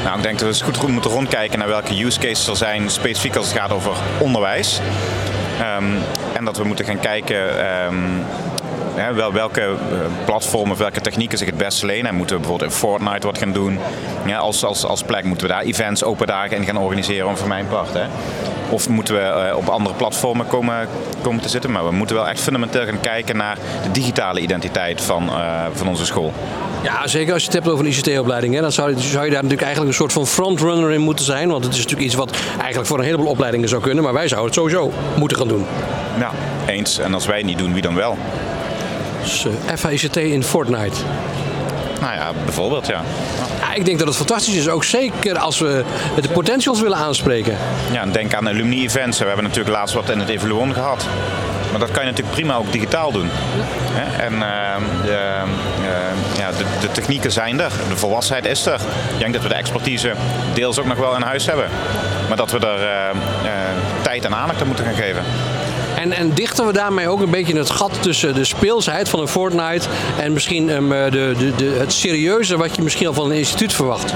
Nou, 0.04 0.18
ik 0.18 0.24
denk 0.24 0.34
dat 0.34 0.42
we 0.42 0.48
eens 0.48 0.62
goed, 0.62 0.78
goed 0.78 0.90
moeten 0.90 1.12
rondkijken 1.12 1.60
naar 1.60 1.68
welke 1.68 2.04
use 2.04 2.20
cases 2.20 2.48
er 2.48 2.56
zijn, 2.56 2.90
specifiek 2.90 3.36
als 3.36 3.48
het 3.48 3.58
gaat 3.58 3.72
over 3.72 3.92
onderwijs. 4.20 4.80
Ehm, 5.60 5.86
en 6.34 6.46
dat 6.46 6.58
we 6.58 6.64
moeten 6.64 6.86
gaan 6.86 7.00
kijken 7.00 7.60
ehm, 7.60 7.96
hè, 8.96 9.32
welke 9.32 9.62
eh, 9.62 9.76
platformen 10.26 10.72
of 10.72 10.78
welke 10.78 11.02
technieken 11.02 11.38
zich 11.38 11.48
het 11.48 11.58
best 11.58 11.84
lenen. 11.84 12.06
En 12.06 12.16
moeten 12.16 12.36
we 12.36 12.42
bijvoorbeeld 12.42 12.72
in 12.72 12.78
Fortnite 12.78 13.28
wat 13.28 13.38
gaan 13.38 13.52
doen. 13.52 13.80
Ja, 14.26 14.38
als, 14.38 14.66
als, 14.66 14.86
als 14.86 15.04
plek 15.04 15.24
moeten 15.24 15.48
we 15.48 15.54
daar 15.54 15.64
events, 15.64 16.04
open 16.04 16.28
dagen 16.28 16.58
in 16.58 16.66
gaan 16.66 16.78
organiseren, 16.78 17.38
voor 17.38 17.48
mijn 17.48 17.68
part. 17.68 17.94
Hè. 17.94 18.06
Of 18.70 18.90
moeten 18.90 19.16
we 19.16 19.22
eh, 19.22 19.58
op 19.58 19.68
andere 19.68 19.96
platformen 19.96 20.48
komen, 20.48 20.88
komen 21.22 21.42
te 21.42 21.50
zitten. 21.50 21.72
Maar 21.72 21.86
we 21.86 21.92
moeten 21.92 22.16
wel 22.16 22.28
echt 22.28 22.42
fundamenteel 22.42 22.86
gaan 22.86 23.00
kijken 23.00 23.38
naar 23.38 23.58
de 23.84 23.92
digitale 23.92 24.40
identiteit 24.40 25.02
van, 25.02 25.30
eh, 25.30 25.66
van 25.74 25.88
onze 25.88 26.06
school. 26.06 26.34
Ja, 26.84 27.08
zeker 27.08 27.34
als 27.34 27.42
je 27.42 27.48
het 27.48 27.58
hebt 27.58 27.70
over 27.70 27.86
een 27.86 27.92
ICT-opleiding. 27.92 28.60
Dan 28.60 28.72
zou 28.72 28.90
je, 28.90 29.00
zou 29.00 29.26
je 29.26 29.32
daar 29.32 29.42
natuurlijk 29.42 29.62
eigenlijk 29.62 29.92
een 29.92 29.98
soort 29.98 30.14
van 30.14 30.28
frontrunner 30.28 30.92
in 30.92 31.02
moeten 31.02 31.26
zijn. 31.26 31.50
Want 31.50 31.64
het 31.64 31.74
is 31.74 31.80
natuurlijk 31.80 32.08
iets 32.08 32.16
wat 32.16 32.38
eigenlijk 32.58 32.88
voor 32.88 32.98
een 32.98 33.06
heleboel 33.06 33.28
opleidingen 33.28 33.70
zou 33.70 33.82
kunnen. 33.82 34.04
Maar 34.04 34.14
wij 34.14 34.28
zouden 34.28 34.50
het 34.50 34.60
sowieso 34.60 34.92
moeten 35.18 35.38
gaan 35.38 35.48
doen. 35.48 35.66
Ja, 36.20 36.32
eens. 36.66 37.00
En 37.00 37.14
als 37.14 37.26
wij 37.26 37.38
het 37.38 37.46
niet 37.46 37.58
doen, 37.58 37.74
wie 37.74 37.82
dan 37.82 37.96
wel? 37.96 38.18
Dus 39.24 39.46
eh, 39.46 39.76
FHICT 39.78 40.16
in 40.16 40.44
Fortnite. 40.44 40.96
Nou 42.02 42.14
ja, 42.16 42.32
bijvoorbeeld 42.44 42.88
ja. 42.88 43.02
Ja, 43.60 43.74
ik 43.74 43.86
denk 43.86 43.98
dat 43.98 44.08
het 44.08 44.18
fantastisch 44.18 44.56
is. 44.56 44.68
Ook 44.68 44.84
zeker 44.84 45.38
als 45.38 45.60
we 45.60 45.84
de 46.22 46.30
potentials 46.30 46.82
willen 46.82 46.98
aanspreken. 46.98 47.58
Ja, 47.92 48.02
en 48.02 48.12
denk 48.12 48.34
aan 48.34 48.48
alumni-events. 48.48 49.20
We 49.20 49.26
hebben 49.26 49.44
natuurlijk 49.44 49.76
laatst 49.76 49.96
wat 49.96 50.10
in 50.10 50.20
het 50.20 50.30
Evaluon 50.30 50.74
gehad. 50.74 51.06
Maar 51.72 51.80
dat 51.80 51.92
kan 51.92 52.04
je 52.04 52.10
natuurlijk 52.10 52.36
prima 52.36 52.56
ook 52.56 52.72
digitaal 52.72 53.12
doen. 53.12 53.30
En 54.18 54.34
ehm, 54.34 54.82
de, 55.06 55.12
eh, 55.12 56.38
ja, 56.38 56.52
de, 56.52 56.64
de 56.82 56.92
technieken 56.92 57.32
zijn 57.32 57.60
er, 57.60 57.72
de 57.90 57.98
volwassenheid 57.98 58.46
is 58.46 58.66
er. 58.66 58.80
Ik 59.14 59.20
denk 59.20 59.34
dat 59.34 59.42
we 59.42 59.48
de 59.48 59.56
expertise 59.56 60.14
deels 60.54 60.80
ook 60.80 60.86
nog 60.86 60.98
wel 60.98 61.16
in 61.16 61.22
huis 61.22 61.46
hebben. 61.46 61.70
Maar 62.28 62.38
dat 62.38 62.52
we 62.52 62.60
er 62.60 63.16
tijd 64.02 64.26
en 64.26 64.36
aandacht 64.36 64.62
aan 64.62 64.68
moeten 64.68 64.86
gaan 64.86 64.96
geven. 64.96 65.24
En, 66.04 66.12
en 66.12 66.34
dichten 66.34 66.66
we 66.66 66.74
daarmee 66.74 67.08
ook 67.08 67.22
een 67.22 67.30
beetje 67.30 67.58
het 67.58 67.70
gat 67.70 68.02
tussen 68.02 68.36
de 68.36 68.44
speelsheid 68.44 69.10
van 69.10 69.20
een 69.20 69.28
Fortnite 69.28 69.88
en 70.20 70.34
misschien 70.34 70.70
ehm, 70.70 70.90
de, 70.90 71.34
de, 71.38 71.56
de, 71.56 71.76
het 71.80 71.94
serieuze 71.94 72.58
wat 72.58 72.76
je 72.76 72.82
misschien 72.82 73.08
al 73.08 73.14
van 73.14 73.26
een 73.26 73.38
instituut 73.38 73.74
verwacht. 73.74 74.14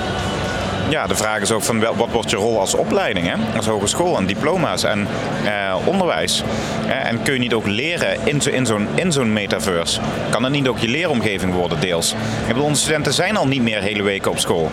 Ja, 0.90 1.08
de 1.08 1.16
vraag 1.16 1.42
is 1.42 1.52
ook 1.52 1.64
van 1.64 1.80
wat 1.80 2.12
wordt 2.12 2.30
je 2.30 2.36
rol 2.36 2.60
als 2.60 2.74
opleiding, 2.74 3.28
hè? 3.28 3.56
als 3.56 3.66
hogeschool 3.66 4.18
en 4.18 4.26
diploma's 4.26 4.84
en 4.84 5.08
eh, 5.46 5.76
onderwijs. 5.86 6.44
En 6.88 7.22
kun 7.22 7.34
je 7.34 7.40
niet 7.40 7.54
ook 7.54 7.68
leren 7.68 8.18
in, 8.24 8.42
zo, 8.42 8.50
in, 8.50 8.66
zo'n, 8.66 8.88
in 8.96 9.12
zo'n 9.12 9.34
metaverse? 9.34 10.00
Kan 10.30 10.44
het 10.44 10.54
niet 10.54 10.68
ook 10.68 10.78
je 10.78 10.88
leeromgeving 10.88 11.54
worden 11.54 11.80
deels? 11.80 12.16
Ik 12.48 12.62
onze 12.62 12.82
studenten 12.82 13.14
zijn 13.14 13.38
al 13.38 13.48
niet 13.48 13.62
meer 13.62 13.82
hele 13.82 14.04
weken 14.04 14.32
op 14.32 14.40
school. 14.40 14.72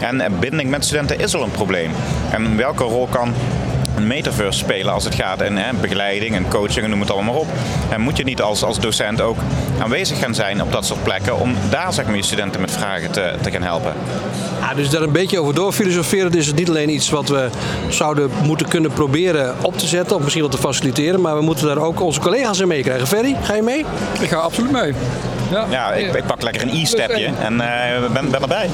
En 0.00 0.20
eh, 0.20 0.30
binding 0.40 0.70
met 0.70 0.84
studenten 0.84 1.18
is 1.18 1.34
al 1.34 1.42
een 1.42 1.50
probleem. 1.50 1.90
En 2.30 2.56
welke 2.56 2.84
rol 2.84 3.06
kan 3.06 3.34
een 3.96 4.06
metaverse 4.06 4.58
spelen 4.58 4.92
als 4.92 5.04
het 5.04 5.14
gaat 5.14 5.42
in 5.42 5.56
hè, 5.56 5.72
begeleiding 5.80 6.34
en 6.34 6.48
coaching, 6.48 6.88
noem 6.88 7.00
het 7.00 7.10
allemaal 7.10 7.34
maar 7.34 7.42
op. 7.42 7.48
En 7.88 8.00
moet 8.00 8.16
je 8.16 8.24
niet 8.24 8.42
als, 8.42 8.62
als 8.62 8.80
docent 8.80 9.20
ook 9.20 9.36
aanwezig 9.82 10.18
gaan 10.18 10.34
zijn 10.34 10.62
op 10.62 10.72
dat 10.72 10.86
soort 10.86 11.02
plekken 11.02 11.38
om 11.38 11.54
daar 11.70 11.92
zeg 11.92 12.06
maar, 12.06 12.16
je 12.16 12.22
studenten 12.22 12.60
met 12.60 12.70
vragen 12.70 13.10
te, 13.10 13.34
te 13.42 13.50
gaan 13.50 13.62
helpen? 13.62 13.92
Ja, 14.60 14.74
dus 14.74 14.90
daar 14.90 15.02
een 15.02 15.12
beetje 15.12 15.40
over 15.40 15.54
doorfilosoferen. 15.54 16.32
Dus 16.32 16.46
het 16.46 16.54
is 16.54 16.60
niet 16.60 16.68
alleen 16.68 16.90
iets 16.90 17.10
wat 17.10 17.28
we 17.28 17.48
zouden 17.88 18.30
moeten 18.44 18.68
kunnen 18.68 18.92
proberen 18.92 19.54
op 19.62 19.78
te 19.78 19.86
zetten 19.86 20.16
of 20.16 20.22
misschien 20.22 20.42
wel 20.42 20.50
te 20.52 20.58
faciliteren, 20.58 21.20
maar 21.20 21.36
we 21.36 21.42
moeten 21.42 21.66
daar 21.66 21.78
ook 21.78 22.00
onze 22.00 22.20
collega's 22.20 22.58
in 22.58 22.68
meekrijgen. 22.68 23.06
Ferry, 23.06 23.36
ga 23.42 23.54
je 23.54 23.62
mee? 23.62 23.84
Ik 24.20 24.28
ga 24.28 24.36
absoluut 24.36 24.72
mee. 24.72 24.92
Ja, 25.50 25.66
Ja, 25.70 25.92
ik, 25.92 26.14
ik 26.14 26.26
pak 26.26 26.42
lekker 26.42 26.62
een 26.62 26.82
e-stepje 26.82 27.30
en 27.40 27.60
eh, 27.60 28.12
ben, 28.12 28.30
ben 28.30 28.42
erbij. 28.42 28.70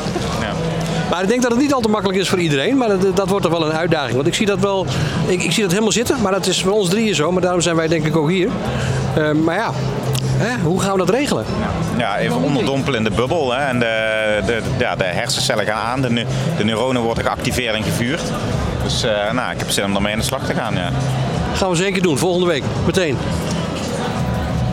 Maar 1.12 1.23
ik 1.23 1.28
denk 1.28 1.42
dat 1.42 1.50
het 1.50 1.61
niet 1.61 1.75
al 1.75 1.81
te 1.81 1.88
makkelijk 1.88 2.19
is 2.19 2.28
voor 2.28 2.38
iedereen. 2.38 2.76
Maar 2.76 2.88
dat, 2.88 3.16
dat 3.16 3.28
wordt 3.28 3.45
toch 3.45 3.59
wel 3.59 3.66
een 3.66 3.76
uitdaging. 3.76 4.14
Want 4.14 4.26
ik 4.26 4.35
zie 4.35 4.47
dat 4.47 4.59
wel. 4.59 4.87
Ik, 5.26 5.42
ik 5.42 5.52
zie 5.52 5.62
dat 5.62 5.71
helemaal 5.71 5.92
zitten. 5.92 6.21
Maar 6.23 6.33
dat 6.33 6.47
is 6.47 6.62
voor 6.62 6.73
ons 6.73 6.88
drieën 6.88 7.14
zo. 7.14 7.33
Maar 7.33 7.42
daarom 7.42 7.61
zijn 7.61 7.76
wij 7.76 7.88
denk 7.88 8.07
ik 8.07 8.16
ook 8.16 8.31
hier. 8.31 8.49
Eh, 9.14 9.31
maar 9.31 9.57
ja, 9.57 9.71
hè, 10.37 10.59
hoe 10.62 10.81
gaan 10.81 10.92
we 10.92 10.99
dat 10.99 11.11
regelen? 11.11 11.45
Ja, 11.97 12.19
even 12.19 12.37
onderdompelen 12.37 12.99
in 12.99 13.04
de 13.04 13.16
bubbel. 13.16 13.52
Hè. 13.52 13.64
En 13.64 13.78
de, 13.78 14.40
de, 14.47 14.61
ja, 14.78 14.97
de 14.97 15.04
hersencellen 15.04 15.64
gaan 15.64 15.87
aan, 15.87 16.00
de, 16.00 16.25
de 16.57 16.64
neuronen 16.64 17.02
worden 17.02 17.25
geactiveerd 17.25 17.75
en 17.75 17.83
gevuurd. 17.83 18.23
Dus 18.83 19.02
eh, 19.02 19.33
nou, 19.33 19.52
ik 19.52 19.59
heb 19.59 19.71
zin 19.71 19.85
om 19.85 19.92
daarmee 19.92 20.12
aan 20.12 20.19
de 20.19 20.25
slag 20.25 20.47
te 20.47 20.54
gaan. 20.54 20.75
Ja. 20.75 20.90
Gaan 21.54 21.71
we 21.71 21.76
zeker 21.76 22.02
doen. 22.02 22.19
Volgende 22.19 22.47
week. 22.47 22.62
Meteen. 22.87 23.16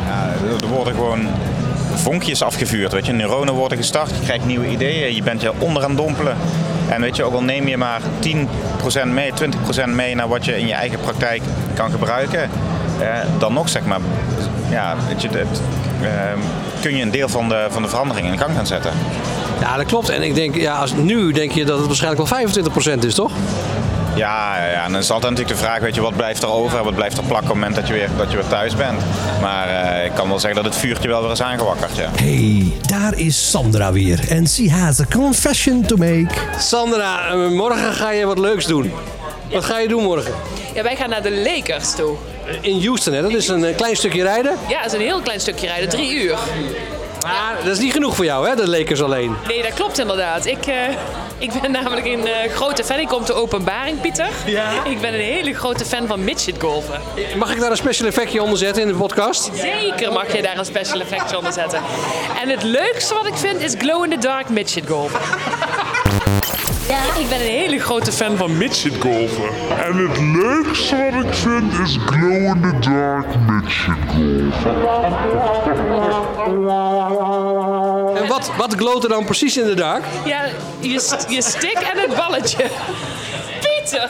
Ja, 0.07 0.33
er 0.61 0.67
worden 0.67 0.93
gewoon 0.93 1.27
vonkjes 2.01 2.41
afgevuurd. 2.41 2.91
Weet 2.91 3.05
je. 3.05 3.11
Neuronen 3.11 3.53
worden 3.53 3.77
gestart, 3.77 4.09
je 4.09 4.23
krijgt 4.23 4.45
nieuwe 4.45 4.69
ideeën, 4.69 5.15
je 5.15 5.23
bent 5.23 5.41
je 5.41 5.51
onder 5.59 5.83
aan 5.83 5.95
dompelen. 5.95 6.37
En 6.89 7.01
weet 7.01 7.15
je, 7.15 7.23
ook 7.23 7.33
al 7.33 7.43
neem 7.43 7.67
je 7.67 7.77
maar 7.77 8.01
10% 9.05 9.07
mee, 9.07 9.31
20% 9.31 9.89
mee 9.89 10.15
naar 10.15 10.27
wat 10.27 10.45
je 10.45 10.59
in 10.59 10.67
je 10.67 10.73
eigen 10.73 10.99
praktijk 10.99 11.41
kan 11.73 11.91
gebruiken, 11.91 12.41
eh, 12.99 13.07
dan 13.37 13.53
nog 13.53 13.69
zeg 13.69 13.85
maar, 13.85 13.99
ja, 14.69 14.95
weet 15.07 15.21
je, 15.21 15.27
het, 15.27 15.61
eh, 16.01 16.09
kun 16.81 16.95
je 16.95 17.01
een 17.01 17.11
deel 17.11 17.29
van 17.29 17.49
de, 17.49 17.67
van 17.69 17.81
de 17.81 17.87
verandering 17.87 18.27
in 18.27 18.37
gang 18.37 18.55
gaan 18.55 18.67
zetten. 18.67 18.91
Ja, 19.59 19.75
dat 19.77 19.85
klopt. 19.85 20.09
En 20.09 20.21
ik 20.21 20.35
denk, 20.35 20.55
ja, 20.55 20.77
als, 20.77 20.93
nu 20.93 21.31
denk 21.31 21.51
je 21.51 21.65
dat 21.65 21.77
het 21.77 21.87
waarschijnlijk 21.87 22.29
wel 22.29 22.39
25% 22.99 23.05
is, 23.05 23.15
toch? 23.15 23.31
Ja, 24.15 24.57
ja, 24.57 24.71
ja, 24.71 24.85
en 24.85 24.91
dan 24.91 25.01
is 25.01 25.11
altijd 25.11 25.31
natuurlijk 25.31 25.59
de 25.59 25.65
vraag, 25.65 25.79
weet 25.79 25.95
je, 25.95 26.01
wat 26.01 26.15
blijft 26.15 26.43
er 26.43 26.49
over? 26.49 26.83
Wat 26.83 26.95
blijft 26.95 27.17
er 27.17 27.23
plakken 27.23 27.49
op 27.49 27.55
het 27.55 27.63
moment 27.63 27.75
dat 27.75 27.87
je 27.87 27.93
weer, 27.93 28.09
dat 28.17 28.31
je 28.31 28.37
weer 28.37 28.47
thuis 28.47 28.75
bent? 28.75 29.01
Maar 29.41 29.67
eh, 29.67 30.05
ik 30.05 30.11
kan 30.13 30.27
wel 30.29 30.39
zeggen 30.39 30.63
dat 30.63 30.73
het 30.73 30.81
vuurtje 30.81 31.07
wel 31.07 31.21
weer 31.21 31.31
is 31.31 31.41
aangewakkerd, 31.41 31.95
ja. 31.95 32.09
Hey, 32.15 32.73
daar 32.87 33.17
is 33.17 33.49
Sandra 33.49 33.91
weer. 33.91 34.19
En 34.29 34.47
she 34.47 34.71
has 34.71 34.99
a 34.99 35.05
confession 35.15 35.85
to 35.85 35.95
make. 35.95 36.27
Sandra, 36.59 37.27
eh, 37.27 37.47
morgen 37.47 37.93
ga 37.93 38.11
je 38.11 38.25
wat 38.25 38.39
leuks 38.39 38.65
doen. 38.65 38.91
Wat 39.51 39.65
ga 39.65 39.79
je 39.79 39.87
doen 39.87 40.03
morgen? 40.03 40.33
Ja, 40.73 40.83
wij 40.83 40.95
gaan 40.95 41.09
naar 41.09 41.21
de 41.21 41.31
Lakers 41.31 41.91
toe. 41.95 42.15
In 42.61 42.85
Houston, 42.85 43.13
hè? 43.13 43.21
Dat 43.21 43.31
is 43.31 43.47
een 43.47 43.63
eh, 43.65 43.75
klein 43.75 43.95
stukje 43.95 44.23
rijden. 44.23 44.55
Ja, 44.67 44.77
het 44.77 44.85
is 44.93 44.99
een 44.99 45.05
heel 45.05 45.21
klein 45.21 45.39
stukje 45.39 45.67
rijden, 45.67 45.89
drie 45.89 46.23
uur. 46.23 46.37
Maar 47.21 47.55
dat 47.63 47.71
is 47.73 47.79
niet 47.79 47.93
genoeg 47.93 48.15
voor 48.15 48.25
jou, 48.25 48.47
hè? 48.49 48.55
De 48.55 48.69
Lakers 48.69 49.01
alleen. 49.01 49.35
Nee, 49.47 49.61
dat 49.61 49.73
klopt 49.73 49.99
inderdaad. 49.99 50.45
Ik, 50.45 50.65
eh, 50.65 50.75
Ik 51.39 51.61
ben 51.61 51.71
namelijk 51.71 52.05
een 52.05 52.27
eh, 52.27 52.51
grote 52.51 52.83
fan. 52.83 52.99
Ik 52.99 53.07
kom 53.07 53.25
de 53.25 53.33
openbaring, 53.33 54.01
Pieter. 54.01 54.29
Ja. 54.45 54.85
Ik 54.85 55.01
ben 55.01 55.13
een 55.13 55.19
hele 55.19 55.53
grote 55.53 55.85
fan 55.85 56.07
van 56.07 56.23
midget 56.23 56.55
golven. 56.59 57.01
Mag 57.37 57.51
ik 57.51 57.59
daar 57.59 57.71
een 57.71 57.77
special 57.77 58.07
effectje 58.07 58.41
onder 58.41 58.57
zetten 58.57 58.81
in 58.81 58.87
de 58.87 58.95
podcast? 58.95 59.49
Zeker 59.53 60.11
mag 60.11 60.35
je 60.35 60.41
daar 60.41 60.57
een 60.57 60.65
special 60.65 60.99
effect 60.99 61.35
onder 61.35 61.53
zetten. 61.53 61.81
En 62.41 62.49
het 62.49 62.63
leukste 62.63 63.13
wat 63.13 63.25
ik 63.25 63.35
vind 63.35 63.61
is 63.61 63.75
glow 63.77 64.03
in 64.03 64.09
the 64.09 64.17
dark 64.17 64.49
midget 64.49 64.87
golven. 64.87 65.19
Ik 67.19 67.29
ben 67.29 67.39
een 67.39 67.45
hele 67.45 67.79
grote 67.79 68.11
fan 68.11 68.37
van 68.37 68.57
midget 68.57 68.93
golven. 68.99 69.49
En 69.85 70.07
het 70.07 70.19
leukste 70.19 70.95
wat 70.95 71.23
ik 71.23 71.33
vind 71.33 71.79
is 71.79 71.97
glow 72.05 72.45
in 72.45 72.61
the 72.61 72.79
dark 72.89 73.27
midget 73.47 73.97
En 78.19 78.27
wat, 78.27 78.51
wat 78.57 78.73
gloot 78.73 79.03
er 79.03 79.09
dan 79.09 79.25
precies 79.25 79.57
in 79.57 79.65
de 79.65 79.73
dark? 79.73 80.03
Ja, 80.25 80.45
je, 80.79 81.25
je 81.27 81.41
stick 81.41 81.77
en 81.93 81.99
het 81.99 82.15
balletje. 82.15 82.65
Pieter! 83.59 84.09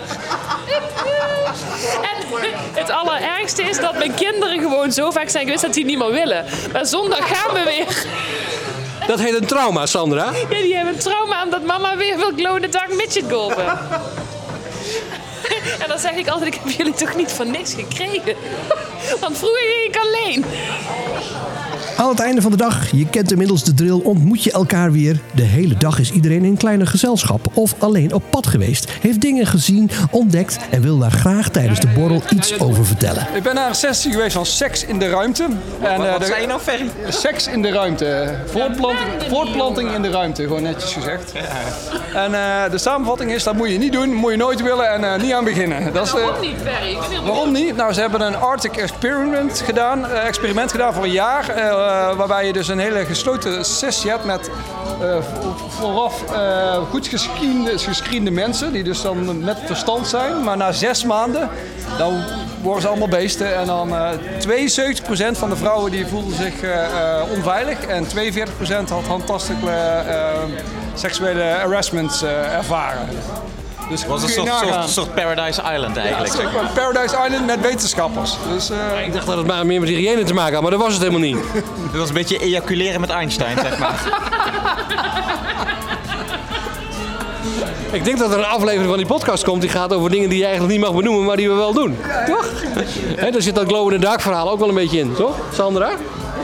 En 2.01 2.27
het 2.73 2.89
allerergste 2.89 3.63
is 3.63 3.79
dat 3.79 3.97
mijn 3.97 4.13
kinderen 4.13 4.59
gewoon 4.59 4.91
zo 4.91 5.11
vaak 5.11 5.29
zijn 5.29 5.43
geweest 5.43 5.61
dat 5.61 5.73
die 5.73 5.85
niet 5.85 5.97
meer 5.97 6.11
willen. 6.11 6.45
Maar 6.73 6.85
zondag 6.85 7.27
gaan 7.27 7.53
we 7.53 7.63
weer. 7.63 8.05
Dat 9.07 9.19
heet 9.19 9.35
een 9.35 9.45
trauma, 9.45 9.85
Sandra. 9.85 10.31
Ja, 10.49 10.61
die 10.61 10.75
hebben 10.75 10.93
een 10.93 10.99
trauma 10.99 11.43
omdat 11.43 11.63
mama 11.63 11.97
weer 11.97 12.17
wil 12.17 12.31
glow 12.35 12.55
in 12.55 12.61
the 12.61 12.69
dark 12.69 12.95
midget 12.95 13.23
golven. 13.29 13.65
En 15.79 15.87
dan 15.87 15.99
zeg 15.99 16.11
ik 16.11 16.27
altijd, 16.27 16.53
ik 16.53 16.59
heb 16.63 16.73
jullie 16.73 16.93
toch 16.93 17.15
niet 17.15 17.31
voor 17.31 17.45
niks 17.45 17.73
gekregen? 17.73 18.35
Want 19.19 19.37
vroeger 19.37 19.61
ging 19.67 19.95
ik 19.95 20.01
alleen. 20.01 20.45
Aan 21.99 22.09
het 22.09 22.19
einde 22.19 22.41
van 22.41 22.51
de 22.51 22.57
dag, 22.57 22.91
je 22.91 23.07
kent 23.09 23.31
inmiddels 23.31 23.63
de 23.63 23.73
drill, 23.73 23.99
ontmoet 24.03 24.43
je 24.43 24.51
elkaar 24.51 24.91
weer. 24.91 25.19
De 25.35 25.41
hele 25.41 25.77
dag 25.77 25.99
is 25.99 26.11
iedereen 26.11 26.43
in 26.45 26.57
kleine 26.57 26.85
gezelschap 26.85 27.47
of 27.53 27.75
alleen 27.79 28.13
op 28.13 28.23
pad 28.29 28.47
geweest. 28.47 28.91
Heeft 29.01 29.21
dingen 29.21 29.45
gezien, 29.45 29.89
ontdekt 30.11 30.57
en 30.69 30.81
wil 30.81 30.97
daar 30.97 31.11
graag 31.11 31.49
tijdens 31.49 31.79
de 31.79 31.87
borrel 31.87 32.21
iets 32.29 32.59
over 32.59 32.85
vertellen. 32.85 33.27
Ik 33.33 33.43
ben 33.43 33.55
naar 33.55 33.67
een 33.69 33.75
sessie 33.75 34.11
geweest 34.11 34.33
van 34.35 34.45
seks 34.45 34.85
in 34.85 34.99
de 34.99 35.09
ruimte. 35.09 35.43
En, 35.81 35.91
eh, 36.05 36.11
Wat 36.11 36.19
de- 36.19 36.25
zei 36.25 36.41
je 36.41 36.47
nou, 36.47 36.59
Ferry? 36.59 36.89
Seks 37.09 37.47
in 37.47 37.61
de 37.61 37.69
ruimte. 37.71 38.35
Voortplanting, 38.45 39.09
voortplanting 39.29 39.91
in 39.93 40.01
de 40.01 40.09
ruimte, 40.09 40.41
gewoon 40.43 40.63
netjes 40.63 40.93
gezegd. 40.93 41.31
En 42.13 42.33
eh, 42.33 42.71
de 42.71 42.77
samenvatting 42.77 43.31
is, 43.33 43.43
dat 43.43 43.53
moet 43.55 43.69
je 43.71 43.77
niet 43.77 43.91
doen, 43.93 44.13
moet 44.13 44.31
je 44.31 44.37
nooit 44.37 44.61
willen 44.61 44.89
en 44.89 45.03
eh, 45.13 45.21
niet 45.21 45.33
aan 45.33 45.43
beginnen. 45.43 45.93
Dat 45.93 46.05
is, 46.05 46.13
eh, 46.13 46.19
Waarom 46.23 46.41
niet, 46.41 46.55
Ferry? 46.63 46.97
Waarom 47.25 47.51
niet? 47.51 47.75
Nou, 47.75 47.93
ze 47.93 47.99
hebben 48.01 48.21
een 48.21 48.35
Arctic 48.35 48.75
experiment 48.77 49.61
gedaan, 49.65 50.05
experiment 50.09 50.71
gedaan 50.71 50.93
voor 50.93 51.03
een 51.03 51.11
jaar. 51.11 51.49
Eh, 51.89 52.15
waarbij 52.17 52.45
je 52.45 52.53
dus 52.53 52.67
een 52.67 52.79
hele 52.79 53.05
gesloten 53.05 53.65
sessie 53.65 54.09
hebt 54.09 54.23
met 54.25 54.49
eh, 55.01 55.15
vo- 55.21 55.55
vooraf 55.69 56.23
eh, 56.33 56.77
goed 56.89 57.07
gescreende, 57.07 58.31
mensen. 58.31 58.71
Die 58.73 58.83
dus 58.83 59.01
dan 59.01 59.43
met 59.43 59.57
verstand 59.65 60.07
zijn. 60.07 60.43
Maar 60.43 60.57
na 60.57 60.71
zes 60.71 61.03
maanden, 61.03 61.49
dan 61.97 62.23
worden 62.61 62.81
ze 62.81 62.87
allemaal 62.87 63.07
beesten. 63.07 63.55
En 63.55 63.65
dan 63.65 63.95
eh 63.95 64.09
72% 64.39 65.37
van 65.37 65.49
de 65.49 65.55
vrouwen 65.55 65.91
die 65.91 66.07
voelden 66.07 66.35
zich 66.35 66.53
onveilig. 67.35 67.85
En 67.85 68.05
42% 68.05 68.09
had 68.89 69.03
handtastelijke 69.07 69.69
eh, 69.69 70.15
seksuele 70.93 71.43
harassment 71.43 72.21
eh, 72.23 72.55
ervaren. 72.55 73.07
Dus 73.89 74.05
was 74.05 74.23
een 74.23 74.29
soort, 74.29 74.49
soort, 74.49 74.89
soort 74.89 75.13
Paradise 75.13 75.61
Island 75.73 75.97
eigenlijk. 75.97 76.33
Ja, 76.33 76.39
zeg 76.39 76.53
maar 76.53 76.71
Paradise 76.73 77.15
Island 77.25 77.45
met 77.45 77.61
wetenschappers. 77.61 78.35
Dus, 78.53 78.69
eh, 78.69 79.05
Ik 79.05 79.13
dacht 79.13 79.25
dat 79.25 79.37
het 79.37 79.47
maar 79.47 79.65
meer 79.65 79.79
met 79.79 79.89
hygiëne 79.89 80.23
te 80.23 80.33
maken 80.33 80.53
had, 80.53 80.61
maar 80.61 80.71
dat 80.71 80.79
was 80.79 80.93
het 80.93 81.01
helemaal 81.01 81.21
niet. 81.21 81.37
Dit 81.91 81.99
was 81.99 82.07
een 82.07 82.13
beetje 82.13 82.39
ejaculeren 82.39 83.01
met 83.01 83.09
Einstein, 83.09 83.57
zeg 83.57 83.79
maar. 83.79 84.01
Ik 87.91 88.03
denk 88.03 88.19
dat 88.19 88.31
er 88.31 88.37
een 88.37 88.45
aflevering 88.45 88.87
van 88.87 88.97
die 88.97 89.05
podcast 89.05 89.43
komt 89.43 89.61
die 89.61 89.69
gaat 89.69 89.93
over 89.93 90.09
dingen 90.09 90.29
die 90.29 90.37
je 90.37 90.43
eigenlijk 90.45 90.73
niet 90.73 90.81
mag 90.81 90.93
benoemen, 90.95 91.25
maar 91.25 91.35
die 91.37 91.49
we 91.49 91.55
wel 91.55 91.73
doen. 91.73 91.97
Toch? 92.25 92.45
Hè, 93.15 93.31
daar 93.31 93.41
zit 93.41 93.55
dat 93.55 93.67
glow 93.67 93.91
in 93.91 93.99
the 93.99 94.05
dark 94.05 94.21
verhaal 94.21 94.49
ook 94.51 94.59
wel 94.59 94.69
een 94.69 94.75
beetje 94.75 94.99
in, 94.99 95.13
toch? 95.13 95.35
Sandra? 95.53 95.89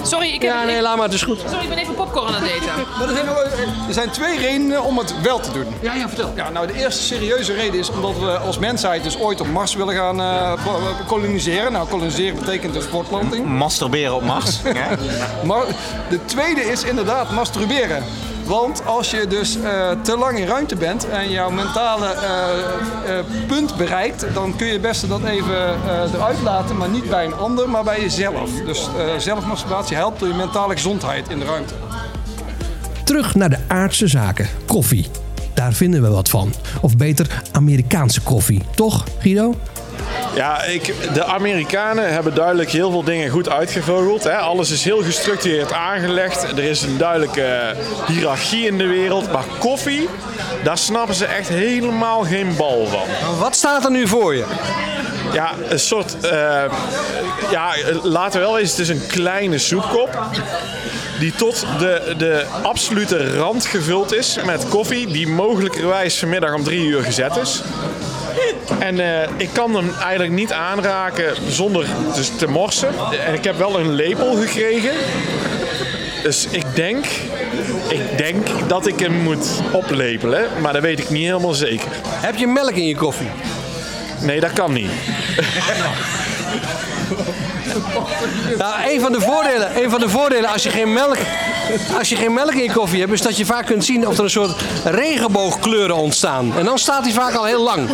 Sorry, 0.08 0.28
ik, 0.28 0.42
heb, 0.42 0.52
Ja, 0.52 0.64
nee, 0.64 0.82
laat 0.82 0.96
maar, 0.96 1.06
het 1.06 1.14
is 1.14 1.22
goed. 1.24 1.40
sorry, 1.50 1.64
ik 1.64 1.70
ben 1.70 1.78
even 1.78 1.94
popcorn 1.96 2.28
aan 2.36 2.42
het 2.42 2.52
eten. 2.52 2.70
Maar 3.00 3.08
er, 3.08 3.14
zijn, 3.14 3.26
wel- 3.26 3.44
er 3.88 3.94
zijn 3.94 4.10
twee 4.10 4.38
redenen 4.40 4.84
om 4.84 4.98
het 4.98 5.22
wel 5.22 5.40
te 5.40 5.52
doen. 5.52 5.66
Ja, 5.82 5.94
ja, 5.94 6.08
vertel. 6.08 6.32
Ja, 6.36 6.50
nou, 6.50 6.68
de 6.68 6.74
eerste 6.74 7.04
serieuze 7.04 7.54
reden 7.54 7.80
is 7.80 7.90
omdat 7.90 8.20
we 8.20 8.38
als 8.38 8.58
mensheid 8.60 9.04
dus 9.04 9.18
ooit 9.20 9.42
op 9.42 9.48
Mars 9.48 9.74
willen 9.76 9.96
gaan 9.96 10.22
eh, 10.22 10.54
koloniseren. 11.08 11.72
Nou, 11.72 11.88
koloniseren 11.88 12.36
betekent 12.40 12.74
dus 12.74 12.86
voortplanting. 12.86 13.46
Masturberen 13.46 14.16
op 14.16 14.24
Mars. 14.24 14.60
Ja. 14.74 14.90
Maar 15.44 15.64
de 16.10 16.26
tweede 16.26 16.62
is 16.72 16.84
inderdaad 16.84 17.32
masturberen. 17.32 18.04
Want 18.46 18.86
als 18.86 19.12
je 19.12 19.28
dus 19.28 19.62
eh, 19.62 19.92
te 20.02 20.18
lang 20.18 20.38
in 20.38 20.48
ruimte 20.48 20.75
bent 20.75 21.10
en 21.10 21.32
jouw 21.32 21.50
mentale 21.50 22.06
eh, 22.06 23.18
eh, 23.18 23.25
punt 23.48 23.78
bereikt, 23.78 24.25
dan 24.34 24.56
kun 24.56 24.66
je 24.68 24.74
het 24.74 24.82
beste 24.82 25.08
dat 25.08 25.24
even 25.24 25.80
eruit 26.14 26.42
laten, 26.42 26.78
maar 26.78 26.90
niet 26.90 27.10
bij 27.10 27.25
een 27.25 27.34
ander, 27.34 27.70
maar 27.70 27.84
bij 27.84 28.02
jezelf. 28.02 28.50
Dus 28.66 28.90
zelfmasturbatie 29.18 29.96
helpt 29.96 30.20
door 30.20 30.28
je 30.28 30.34
mentale 30.34 30.74
gezondheid 30.74 31.30
in 31.30 31.40
de 31.40 31.46
ruimte. 31.46 31.74
Terug 33.04 33.36
naar 33.36 33.50
de 33.50 33.60
aardse 33.68 34.08
zaken. 34.08 34.48
Koffie. 34.66 35.08
Daar 35.54 35.74
vinden 35.74 36.02
we 36.02 36.10
wat 36.10 36.30
van. 36.30 36.54
Of 36.82 36.98
beter, 36.98 37.42
Amerikaanse 37.52 38.22
koffie. 38.22 38.62
Toch, 38.75 39.04
Guido? 39.20 39.56
Ja, 40.36 40.63
ik, 40.63 40.94
de 41.13 41.24
Amerikanen 41.24 42.13
hebben 42.13 42.34
duidelijk 42.34 42.70
heel 42.70 42.92
veel 42.92 43.04
dingen 43.04 43.30
goed 43.30 43.50
uitgevogeld. 43.50 44.24
Hè. 44.24 44.36
Alles 44.36 44.72
is 44.72 44.84
heel 44.84 45.04
gestructureerd 45.04 45.74
aangelegd. 45.74 46.44
Er 46.44 46.63
is 46.63 46.82
een 46.82 46.98
duidelijke 46.98 47.75
hiërarchie 48.08 48.65
in 48.68 48.77
de 48.77 48.88
wereld. 48.88 49.32
Maar 49.32 49.44
koffie, 49.60 50.10
daar 50.63 50.77
snappen 50.77 51.15
ze 51.15 51.25
echt 51.25 51.50
helemaal 51.50 52.22
geen 52.24 52.56
bal 52.58 52.88
van. 52.88 53.38
Wat 53.39 53.56
staat 53.56 53.86
er 53.86 53.92
nu 53.92 54.08
voor 54.08 54.36
je? 54.36 54.46
Ja, 55.34 55.51
een 55.70 55.80
soort... 55.80 56.20
eh, 56.20 56.63
ja, 57.51 57.74
laten 58.04 58.39
we 58.39 58.46
wel 58.46 58.60
eens, 58.60 58.70
het 58.72 58.80
is 58.80 58.89
een 58.89 59.08
kleine 59.08 59.58
soepkop. 59.58 60.20
Die 61.20 61.32
tot 61.36 61.65
de, 61.80 62.13
de 62.18 62.46
absolute 62.62 63.38
rand 63.38 63.65
gevuld 63.65 64.13
is 64.13 64.38
met 64.46 64.68
koffie. 64.68 65.08
Die 65.08 65.27
mogelijkerwijs 65.27 66.20
vanmiddag 66.20 66.54
om 66.54 66.63
drie 66.63 66.86
uur 66.86 67.04
gezet 67.04 67.36
is. 67.36 67.62
En 68.80 69.00
eh, 69.00 69.30
ik 69.38 69.50
kan 69.54 69.75
hem 69.75 69.94
eigenlijk 70.01 70.34
niet 70.34 70.51
aanraken 70.51 71.36
zonder 71.50 71.86
dus 72.15 72.32
te 72.38 72.48
morsen. 72.48 72.89
En 73.25 73.34
ik 73.34 73.44
heb 73.44 73.58
wel 73.58 73.80
een 73.80 73.94
lepel 73.94 74.36
gekregen. 74.36 74.92
Dus 76.24 76.48
ik 76.51 76.65
denk, 76.74 77.06
ik 77.88 78.18
denk 78.18 78.48
dat 78.68 78.88
ik 78.88 79.00
hem 79.00 79.13
moet 79.13 79.48
oplepelen. 79.72 80.48
Maar 80.62 80.74
dat 80.74 80.82
weet 80.82 81.00
ik 81.00 81.10
niet 81.10 81.25
helemaal 81.25 81.54
zeker. 81.54 81.88
Heb 82.08 82.36
je 82.36 82.48
melk 82.48 82.75
in 82.75 82.88
je 82.88 82.96
koffie? 82.96 83.30
Nee, 84.22 84.39
dat 84.39 84.54
kan 84.54 84.74
niet. 84.74 84.92
Nou, 88.58 88.92
een 88.92 89.01
van 89.01 89.12
de 89.12 89.22
voordelen, 89.22 89.84
een 89.84 89.89
van 89.89 90.00
de 90.00 90.10
voordelen 90.10 90.50
als 90.50 90.63
je 90.63 90.70
geen 90.70 90.94
melk, 90.94 91.18
als 91.98 92.10
je 92.10 92.15
geen 92.15 92.34
melk 92.34 92.53
in 92.53 92.63
je 92.63 92.72
koffie 92.72 93.00
hebt, 93.00 93.12
is 93.13 93.22
dat 93.22 93.38
je 93.38 93.45
vaak 93.45 93.65
kunt 93.65 93.86
zien 93.86 94.07
of 94.07 94.17
er 94.17 94.24
een 94.24 94.29
soort 94.29 94.55
regenboogkleuren 94.84 95.95
ontstaan. 95.95 96.53
En 96.57 96.65
dan 96.65 96.77
staat 96.77 97.03
hij 97.03 97.13
vaak 97.13 97.34
al 97.34 97.45
heel 97.45 97.63
lang. 97.63 97.89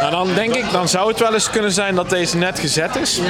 Nou, 0.00 0.16
dan 0.16 0.34
denk 0.34 0.54
ik, 0.54 0.70
dan 0.72 0.88
zou 0.88 1.08
het 1.08 1.18
wel 1.18 1.34
eens 1.34 1.50
kunnen 1.50 1.72
zijn 1.72 1.94
dat 1.94 2.10
deze 2.10 2.36
net 2.36 2.58
gezet 2.58 2.96
is. 2.96 3.20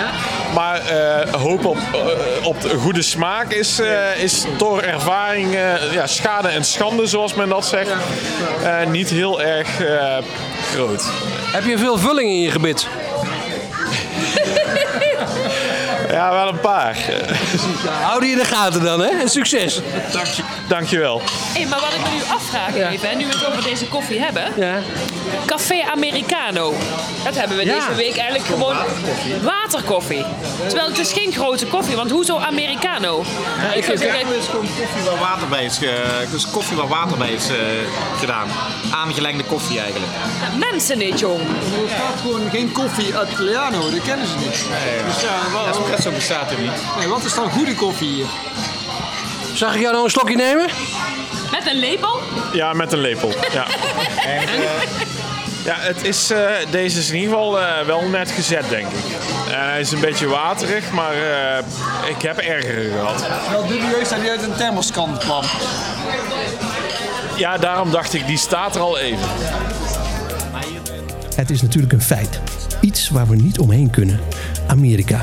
Maar 0.55 0.81
eh, 0.87 1.33
hoop 1.33 1.65
op, 1.65 1.77
eh, 1.77 2.47
op 2.47 2.61
de 2.61 2.79
goede 2.79 3.03
smaak 3.03 3.53
is, 3.53 3.79
eh, 3.79 4.23
is 4.23 4.45
door 4.59 4.83
ervaring 4.83 5.55
eh, 5.55 5.93
ja, 5.93 6.07
schade 6.07 6.49
en 6.49 6.65
schande, 6.65 7.07
zoals 7.07 7.35
men 7.35 7.49
dat 7.49 7.67
zegt, 7.67 7.91
eh, 8.63 8.87
niet 8.87 9.11
heel 9.11 9.43
erg 9.43 9.81
eh, 9.81 10.17
groot. 10.73 11.05
Heb 11.53 11.65
je 11.65 11.79
veel 11.79 11.99
vulling 11.99 12.31
in 12.31 12.41
je 12.41 12.51
gebit? 12.51 12.87
Ja, 16.25 16.33
wel 16.33 16.49
een 16.49 16.61
paar. 16.61 16.97
Hou 18.03 18.21
die 18.21 18.31
in 18.31 18.39
de 18.39 18.45
gaten 18.45 18.83
dan, 18.83 19.01
hè? 19.01 19.09
En 19.21 19.29
succes. 19.29 19.81
Dank 20.13 20.27
je, 20.27 20.43
dankjewel. 20.69 21.23
Hey, 21.53 21.67
maar 21.67 21.81
wat 21.81 21.93
ik 21.93 22.01
me 22.01 22.09
nu 22.17 22.23
afvraag 22.35 22.75
even, 22.75 23.09
hè, 23.09 23.15
nu 23.15 23.27
we 23.27 23.33
het 23.33 23.47
over 23.47 23.63
deze 23.63 23.87
koffie 23.89 24.21
hebben. 24.21 24.43
Ja. 24.57 24.79
Café 25.47 25.83
Americano. 25.93 26.75
Dat 27.25 27.35
hebben 27.35 27.57
we 27.57 27.65
Ja. 27.65 27.75
deze 27.75 27.95
week 27.97 28.17
eigenlijk 28.17 28.47
gewoon 28.47 28.77
waterkoffie. 29.43 30.25
Terwijl 30.67 30.89
het 30.89 30.99
is 30.99 31.13
geen 31.13 31.33
grote 31.33 31.67
koffie, 31.67 31.97
want 31.97 32.11
hoezo 32.11 32.39
Americano? 32.39 33.25
ik 33.75 33.85
zeggen, 33.85 34.11
Het 34.19 34.37
is 34.39 34.47
gewoon 34.47 34.67
koffie 34.79 35.03
waar 35.11 35.19
water 35.19 35.49
bij 35.49 35.65
is, 35.65 35.79
dus 36.31 36.51
koffie 36.51 36.77
waar 36.77 36.89
water 36.89 37.19
bij 37.19 37.31
is 37.33 37.49
eh, 37.49 37.57
gedaan. 38.19 38.49
Aangelengde 38.91 39.45
koffie 39.45 39.81
eigenlijk. 39.81 40.13
mensen 40.71 40.99
niet, 40.99 41.19
jong. 41.21 41.41
Er 41.41 41.89
staat 41.95 42.21
gewoon 42.21 42.51
geen 42.51 42.73
koffie 42.73 43.09
Italiano, 43.09 43.91
dat 43.91 44.03
kennen 44.03 44.27
ze 44.27 44.37
niet. 44.37 44.65
Dus 45.07 45.21
ja, 45.23 45.37
wat, 45.53 45.79
Bestaat 46.15 46.51
er 46.51 46.59
niet. 46.61 46.71
nee, 46.99 47.09
wat 47.09 47.25
is 47.25 47.35
dan 47.35 47.51
goede 47.51 47.75
koffie 47.75 48.09
hier? 48.09 48.27
Zag 49.55 49.75
ik 49.75 49.81
jou 49.81 49.93
nou 49.93 50.05
een 50.05 50.11
slokje 50.11 50.37
nemen? 50.37 50.69
Met 51.51 51.67
een 51.67 51.79
lepel? 51.79 52.21
Ja, 52.53 52.73
met 52.73 52.93
een 52.93 52.99
lepel. 52.99 53.33
Ja, 53.53 53.67
ja 55.69 55.77
het 55.79 56.05
is, 56.05 56.31
eh, 56.31 56.41
deze 56.71 56.99
is 56.99 57.09
in 57.09 57.15
ieder 57.15 57.31
geval 57.31 57.61
eh, 57.61 57.87
wel 57.87 58.03
net 58.03 58.31
gezet, 58.31 58.69
denk 58.69 58.87
ik. 58.87 59.05
En 59.53 59.69
hij 59.69 59.81
is 59.81 59.93
een 59.93 60.01
beetje 60.01 60.27
waterig, 60.27 60.91
maar 60.91 61.13
eh, 61.13 62.09
ik 62.09 62.23
heb 62.23 62.39
erger 62.39 62.91
gehad. 62.93 63.27
Wel 63.51 63.67
dubieus 63.67 64.09
dat 64.09 64.19
hij 64.19 64.31
uit 64.31 64.43
een 64.43 64.55
thermoskan 64.55 65.19
kwam. 65.19 65.45
ja, 67.37 67.59
daarom 67.59 67.91
dacht 67.91 68.15
ik, 68.15 68.27
die 68.27 68.39
staat 68.39 68.75
er 68.75 68.81
al 68.81 68.99
even. 68.99 69.29
Het 71.35 71.51
is 71.51 71.63
natuurlijk 71.63 71.93
een 71.93 72.03
feit. 72.03 72.41
Iets 72.81 73.09
waar 73.09 73.27
we 73.27 73.37
niet 73.37 73.59
omheen 73.59 73.91
kunnen. 73.91 74.21
Amerika. 74.67 75.21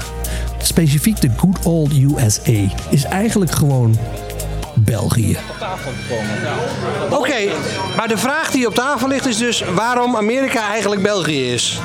Specifiek 0.61 1.21
de 1.21 1.29
good 1.37 1.65
old 1.65 1.91
USA 1.93 2.67
is 2.89 3.03
eigenlijk 3.03 3.51
gewoon 3.51 3.97
België. 4.75 5.37
Oké, 7.09 7.51
maar 7.97 8.07
de 8.07 8.17
vraag 8.17 8.51
die 8.51 8.67
op 8.67 8.73
tafel 8.73 9.07
ligt 9.07 9.27
is 9.27 9.37
dus 9.37 9.63
waarom 9.73 10.15
Amerika 10.15 10.69
eigenlijk 10.69 11.01
België 11.01 11.53
is. 11.53 11.79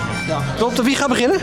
Klopt, 0.56 0.82
wie 0.82 0.96
gaat 0.96 1.08
beginnen? 1.08 1.40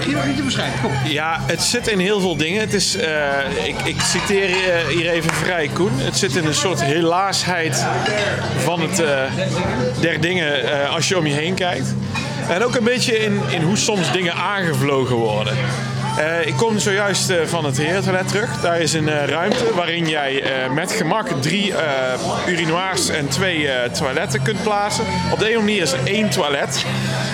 Guido, 0.00 0.24
niet 0.26 0.36
te 0.36 0.42
bescheiden, 0.42 0.80
kom. 0.80 0.92
Ja, 1.04 1.40
het 1.46 1.62
zit 1.62 1.88
in 1.88 1.98
heel 1.98 2.20
veel 2.20 2.36
dingen. 2.36 2.60
Het 2.60 2.74
is, 2.74 2.96
eh, 2.96 3.66
ik, 3.66 3.74
ik 3.84 4.00
citeer 4.00 4.44
eh, 4.44 4.86
hier 4.86 5.10
even 5.10 5.30
vrij 5.30 5.68
Koen. 5.72 5.90
Het 5.94 6.16
zit 6.16 6.36
in 6.36 6.46
een 6.46 6.54
soort 6.54 6.82
helaasheid 6.82 7.86
van 8.56 8.80
het 8.80 9.00
eh, 9.00 9.22
der 10.00 10.20
dingen 10.20 10.62
eh, 10.62 10.94
als 10.94 11.08
je 11.08 11.18
om 11.18 11.26
je 11.26 11.34
heen 11.34 11.54
kijkt. 11.54 11.94
En 12.50 12.64
ook 12.64 12.74
een 12.74 12.84
beetje 12.84 13.18
in, 13.18 13.40
in 13.50 13.62
hoe 13.62 13.76
soms 13.76 14.12
dingen 14.12 14.34
aangevlogen 14.34 15.16
worden. 15.16 15.56
Eh, 16.18 16.46
ik 16.46 16.56
kom 16.56 16.78
zojuist 16.78 17.30
eh, 17.30 17.46
van 17.46 17.64
het 17.64 17.76
herentoilet 17.76 18.28
terug. 18.28 18.60
Daar 18.60 18.80
is 18.80 18.92
een 18.92 19.08
eh, 19.08 19.24
ruimte 19.24 19.74
waarin 19.74 20.08
jij 20.08 20.42
met 20.74 20.92
gemak 20.92 21.28
drie 21.40 21.72
urinoirs 22.46 23.08
en 23.08 23.28
twee 23.28 23.68
toiletten 23.92 24.42
kunt 24.42 24.62
plaatsen. 24.62 25.04
Op 25.32 25.38
de 25.38 25.48
ene 25.48 25.58
manier 25.58 25.82
is 25.82 25.92
er 25.92 25.98
één 26.04 26.30
toilet 26.30 26.84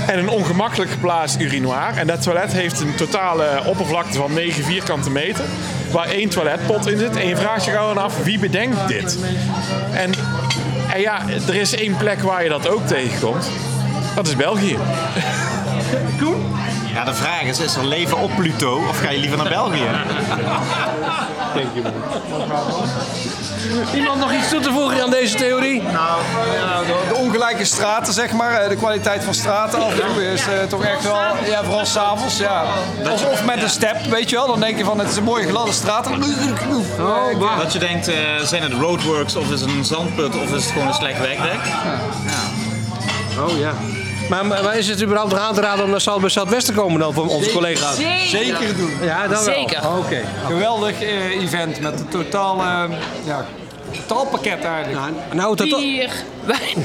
en 0.06 0.18
een 0.18 0.28
ongemakkelijk 0.28 0.90
geplaatst 0.90 1.40
urinoir. 1.40 1.92
En 1.96 2.06
dat 2.06 2.22
toilet 2.22 2.52
heeft 2.52 2.80
een 2.80 2.94
totale 2.94 3.62
oppervlakte 3.66 4.18
van 4.18 4.32
9 4.32 4.64
vierkante 4.64 5.10
meter. 5.10 5.44
Waar 5.90 6.08
één 6.08 6.28
toiletpot 6.28 6.86
in 6.86 6.98
zit. 6.98 7.16
En 7.16 7.26
je 7.26 7.36
vraagt 7.36 7.64
je 7.64 7.70
gewoon 7.70 7.98
af, 7.98 8.22
wie 8.22 8.38
bedenkt 8.38 8.88
dit? 8.88 9.18
En, 9.92 10.10
en 10.92 11.00
ja, 11.00 11.22
er 11.48 11.54
is 11.54 11.74
één 11.74 11.96
plek 11.96 12.22
waar 12.22 12.42
je 12.42 12.48
dat 12.48 12.68
ook 12.68 12.86
tegenkomt. 12.86 13.50
Dat 14.14 14.26
is 14.26 14.36
België. 14.36 14.78
Ja, 16.94 17.04
de 17.04 17.14
vraag 17.14 17.42
is, 17.42 17.58
is 17.58 17.74
er 17.76 17.84
leven 17.86 18.18
op 18.18 18.30
Pluto 18.36 18.82
of 18.88 18.98
ga 19.00 19.10
je 19.10 19.18
liever 19.18 19.38
naar 19.38 19.48
België? 19.48 19.86
Iemand 23.94 24.20
nog 24.20 24.32
iets 24.32 24.48
toe 24.48 24.60
te 24.60 24.70
voegen 24.72 25.02
aan 25.02 25.10
deze 25.10 25.34
theorie? 25.36 25.82
Nou, 25.82 26.20
ja, 26.54 26.80
de, 27.08 27.14
ongelijke 27.14 27.64
straten, 27.64 28.12
zeg 28.12 28.32
maar. 28.32 28.52
eh, 28.52 28.68
De 28.68 28.76
kwaliteit 28.76 29.24
van 29.24 29.34
straten 29.34 29.82
af 29.84 29.98
en 29.98 30.06
toe 30.14 30.32
is 30.32 30.40
eh, 30.46 30.62
toch 30.68 30.84
echt 30.84 31.02
wel... 31.02 31.16
Ja, 31.46 31.64
vooral 31.64 31.86
s'avonds, 31.86 32.38
ja. 32.38 32.62
Of, 33.10 33.26
of 33.30 33.44
met 33.44 33.62
een 33.62 33.70
step, 33.70 33.96
weet 34.10 34.30
je 34.30 34.36
wel. 34.36 34.46
Dan 34.46 34.60
denk 34.60 34.78
je 34.78 34.84
van, 34.84 34.98
het 34.98 35.08
is 35.10 35.16
een 35.16 35.24
mooie 35.24 35.48
gladde 35.48 35.72
straat. 35.72 36.06
Oh, 36.98 37.58
Dat 37.58 37.72
je 37.72 37.78
denkt, 37.78 38.08
eh, 38.08 38.14
zijn 38.42 38.62
het 38.62 38.72
roadworks 38.72 39.36
of 39.36 39.50
is 39.50 39.60
het 39.60 39.70
een 39.70 39.84
zandput 39.84 40.34
of 40.36 40.52
is 40.52 40.62
het 40.64 40.72
gewoon 40.72 40.86
een 40.88 40.94
slecht 40.94 41.18
wegdek? 41.18 41.60
Oh 43.38 43.58
ja. 43.58 43.72
Maar, 44.28 44.46
maar 44.46 44.76
is 44.78 44.88
het 44.88 45.02
überhaupt 45.02 45.30
nog 45.32 45.40
aan 45.40 45.54
te 45.54 45.60
raden 45.60 45.84
om 45.84 45.90
naar 45.90 46.00
Zuid 46.00 46.20
bij 46.20 46.28
Zuidwest 46.30 46.66
te 46.66 46.72
komen 46.72 47.00
dan 47.00 47.12
voor 47.14 47.26
onze 47.28 47.50
collega's? 47.52 47.96
Zeker 48.30 48.76
doen. 48.76 48.90
Ja, 49.02 49.20
dan 49.22 49.44
wel. 49.44 49.54
Zeker. 49.54 49.78
Oké. 49.98 50.20
Geweldig 50.46 51.02
eh, 51.02 51.42
event 51.42 51.80
met 51.80 52.00
een 52.00 52.08
totaal, 52.08 52.60
eh, 52.60 52.82
ja, 53.24 53.46
totaalpakket 53.90 54.64
eigenlijk. 54.64 55.00
Nou, 55.00 55.12
nou 55.32 55.56
dat 55.56 55.66
Bier, 55.68 56.10
wijn, 56.44 56.84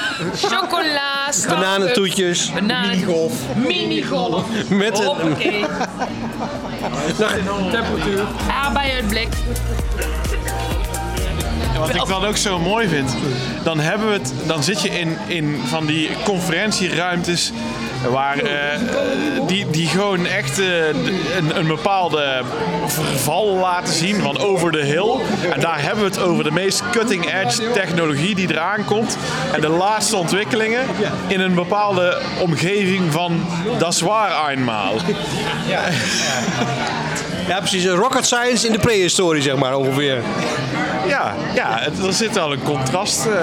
chocola, 0.50 1.30
Bananentoetjes. 1.48 2.52
bananen- 2.52 2.90
minigolf. 2.90 3.32
minigolf, 3.54 4.42
Met 4.68 4.98
een, 4.98 5.04
hoppakee, 5.04 5.64
Temperatuur. 7.70 8.24
aardbeienblik. 8.62 9.28
En 9.98 10.25
wat 11.78 11.94
ik 11.94 12.06
dan 12.06 12.24
ook 12.24 12.36
zo 12.36 12.58
mooi 12.58 12.88
vind, 12.88 13.16
dan, 13.62 13.80
hebben 13.80 14.06
we 14.06 14.12
het, 14.12 14.32
dan 14.46 14.62
zit 14.62 14.82
je 14.82 14.88
in, 14.88 15.16
in 15.26 15.60
van 15.66 15.86
die 15.86 16.10
conferentieruimtes 16.24 17.52
waar, 18.10 18.38
eh, 18.38 18.80
die, 19.46 19.70
die 19.70 19.86
gewoon 19.86 20.26
echt 20.26 20.58
eh, 20.58 20.86
een, 21.36 21.58
een 21.58 21.66
bepaalde 21.66 22.42
verval 22.86 23.54
laten 23.54 23.94
zien 23.94 24.20
van 24.20 24.38
over 24.38 24.72
de 24.72 24.84
hill. 24.84 25.14
En 25.52 25.60
daar 25.60 25.82
hebben 25.82 26.04
we 26.04 26.10
het 26.10 26.20
over 26.20 26.44
de 26.44 26.50
meest 26.50 26.82
cutting 26.90 27.32
edge 27.32 27.70
technologie 27.70 28.34
die 28.34 28.50
eraan 28.50 28.84
komt. 28.84 29.16
En 29.52 29.60
de 29.60 29.68
laatste 29.68 30.16
ontwikkelingen 30.16 30.80
in 31.26 31.40
een 31.40 31.54
bepaalde 31.54 32.20
omgeving 32.40 33.12
van 33.12 33.44
das 33.78 34.00
waar 34.00 34.48
eenmaal. 34.48 34.94
ja, 35.68 35.82
precies. 37.54 37.84
een 37.84 37.94
Rocket 37.94 38.26
science 38.26 38.66
in 38.66 38.72
de 38.72 38.78
prehistorie, 38.78 39.42
zeg 39.42 39.56
maar, 39.56 39.76
ongeveer. 39.76 40.22
Ja, 41.08 41.34
ja 41.54 41.80
er 42.06 42.12
zit 42.12 42.34
wel 42.34 42.52
een 42.52 42.62
contrast. 42.62 43.26
eh, 43.26 43.34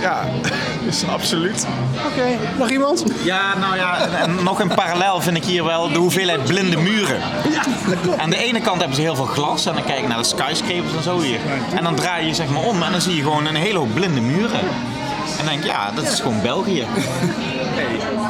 ja, 0.00 0.24
is 0.88 1.04
absoluut. 1.08 1.66
Oké, 2.06 2.38
nog 2.58 2.70
iemand? 2.70 3.04
Ja, 3.22 3.58
nou 3.58 3.76
ja, 3.76 4.08
en, 4.22 4.42
nog 4.42 4.60
een 4.60 4.74
parallel 4.74 5.20
vind 5.20 5.36
ik 5.36 5.44
hier 5.44 5.64
wel 5.64 5.92
de 5.92 5.98
hoeveelheid 5.98 6.44
blinde 6.44 6.76
muren. 6.76 7.20
Aan 8.18 8.30
de 8.30 8.36
ene 8.36 8.60
kant 8.60 8.78
hebben 8.78 8.96
ze 8.96 9.02
heel 9.02 9.16
veel 9.16 9.24
glas 9.24 9.66
en 9.66 9.74
dan 9.74 9.84
kijk 9.84 10.00
je 10.00 10.06
naar 10.08 10.18
de 10.18 10.24
skyscrapers 10.24 10.94
en 10.96 11.02
zo 11.02 11.20
hier. 11.20 11.38
En 11.74 11.84
dan 11.84 11.94
draai 11.94 12.26
je 12.26 12.34
zeg 12.34 12.48
maar 12.48 12.62
om 12.62 12.82
en 12.82 12.92
dan 12.92 13.00
zie 13.00 13.16
je 13.16 13.22
gewoon 13.22 13.46
een 13.46 13.54
hele 13.54 13.78
hoop 13.78 13.94
blinde 13.94 14.20
muren. 14.20 14.60
En 14.60 15.36
dan 15.36 15.46
denk 15.46 15.58
ik, 15.60 15.66
ja, 15.66 15.90
dat 15.94 16.04
is 16.04 16.20
gewoon 16.20 16.40
België. 16.42 16.86
Het 17.74 18.21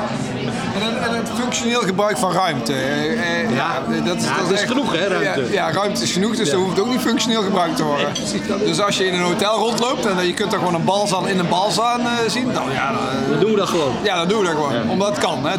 functioneel 1.35 1.81
gebruik 1.81 2.19
van 2.19 2.33
ruimte. 2.33 2.73
eh, 2.73 3.13
eh, 3.43 3.55
ja, 3.55 3.83
dat 4.05 4.17
is, 4.17 4.25
Ja, 4.25 4.37
dat 4.37 4.51
is 4.51 4.61
echt- 4.61 4.69
genoeg, 4.71 4.93
hè, 4.93 5.07
ruimte. 5.07 5.41
Ja, 5.41 5.69
ja, 5.69 5.73
ruimte 5.73 6.03
is 6.03 6.13
genoeg, 6.13 6.37
dus 6.37 6.51
dat 6.51 6.61
hoeft 6.61 6.81
ook 6.81 6.89
niet 6.89 7.01
functioneel 7.01 7.43
gebruikt 7.43 7.77
te 7.77 7.85
worden. 7.85 8.09
Dus 8.65 8.81
als 8.81 8.97
je 8.97 9.07
in 9.07 9.15
een 9.15 9.21
hotel 9.23 9.59
rondloopt 9.59 10.07
en 10.07 10.27
je 10.27 10.35
kunt 10.35 10.53
er 10.53 10.59
gewoon 10.59 10.75
een 10.75 10.85
balzaan 10.85 11.29
in 11.29 11.39
een 11.39 11.49
balzaan 11.49 12.01
eh, 12.01 12.07
zien, 12.27 12.53
dan, 12.53 12.63
ja, 12.73 12.93
dan, 12.93 12.99
eh, 13.25 13.31
Dan 13.31 13.41
doen 13.41 13.51
we 13.51 13.57
dat 13.57 13.69
gewoon. 13.69 13.93
ja, 14.03 14.17
dan 14.17 14.29
doen 14.29 14.39
we 14.39 14.45
dat 14.45 14.55
gewoon. 14.55 14.91
Omdat 14.91 15.09
het 15.09 15.19
kan. 15.19 15.47
Hè. 15.47 15.57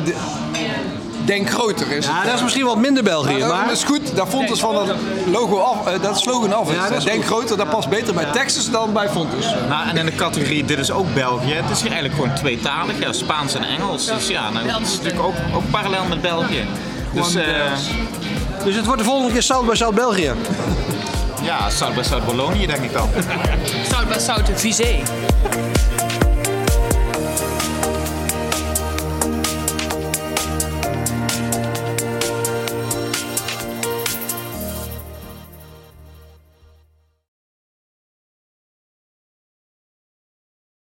De- 1.25 1.31
Denk 1.33 1.49
groter 1.49 1.87
is 1.91 2.05
het. 2.05 2.15
Ja, 2.15 2.23
dat 2.23 2.33
is 2.33 2.41
misschien 2.41 2.65
wat 2.65 2.77
minder 2.77 3.03
België, 3.03 3.37
Maar 3.37 3.47
maar... 3.49 3.63
dat 3.67 3.75
is 3.77 3.83
goed, 3.83 4.15
daar 4.15 4.27
Fontes 4.27 4.59
van 4.59 4.75
dat 4.75 4.95
logo 5.31 5.57
af, 5.57 5.87
eh, 5.87 6.01
dat 6.01 6.19
slogan 6.19 6.53
af 6.53 6.69
is. 6.69 6.75
Ja, 6.75 6.87
dat 6.89 6.97
is 6.97 7.03
Denk 7.03 7.17
goed. 7.25 7.25
groter, 7.25 7.57
dat 7.57 7.69
past 7.69 7.89
beter 7.89 8.13
bij 8.13 8.25
Texas 8.31 8.69
dan 8.69 8.93
bij 8.93 9.09
Fontes. 9.09 9.45
Nou, 9.69 9.87
en 9.89 9.97
in 9.97 10.05
de 10.05 10.15
categorie, 10.15 10.65
dit 10.65 10.79
is 10.79 10.91
ook 10.91 11.13
België. 11.13 11.53
Het 11.53 11.69
is 11.71 11.81
hier 11.81 11.91
eigenlijk 11.91 12.21
gewoon 12.21 12.35
tweetalig, 12.35 12.99
ja, 12.99 13.11
Spaans 13.13 13.53
en 13.55 13.63
Engels. 13.63 14.05
Dus 14.05 14.27
ja, 14.27 14.49
nou, 14.49 14.67
dat 14.67 14.81
is 14.81 14.95
natuurlijk 14.97 15.23
ook, 15.23 15.33
ook 15.55 15.69
parallel 15.71 16.03
met 16.09 16.21
België. 16.21 16.65
Dus 17.13 17.35
eh, 17.35 17.43
Dus 18.63 18.75
het 18.75 18.85
wordt 18.85 18.99
de 19.01 19.07
volgende 19.07 19.31
keer 19.31 19.41
Zuid 19.41 19.65
bij 19.65 19.75
Zuid-België. 19.75 20.31
ja, 21.41 21.69
Zuid 21.69 21.93
bij 21.95 22.03
Zuid-Wallonië 22.03 22.67
denk 22.67 22.83
ik 22.83 22.93
dan. 22.93 23.09
Zout 23.91 24.07
bij 24.07 24.19
zout, 24.19 24.49
visé. 24.53 24.99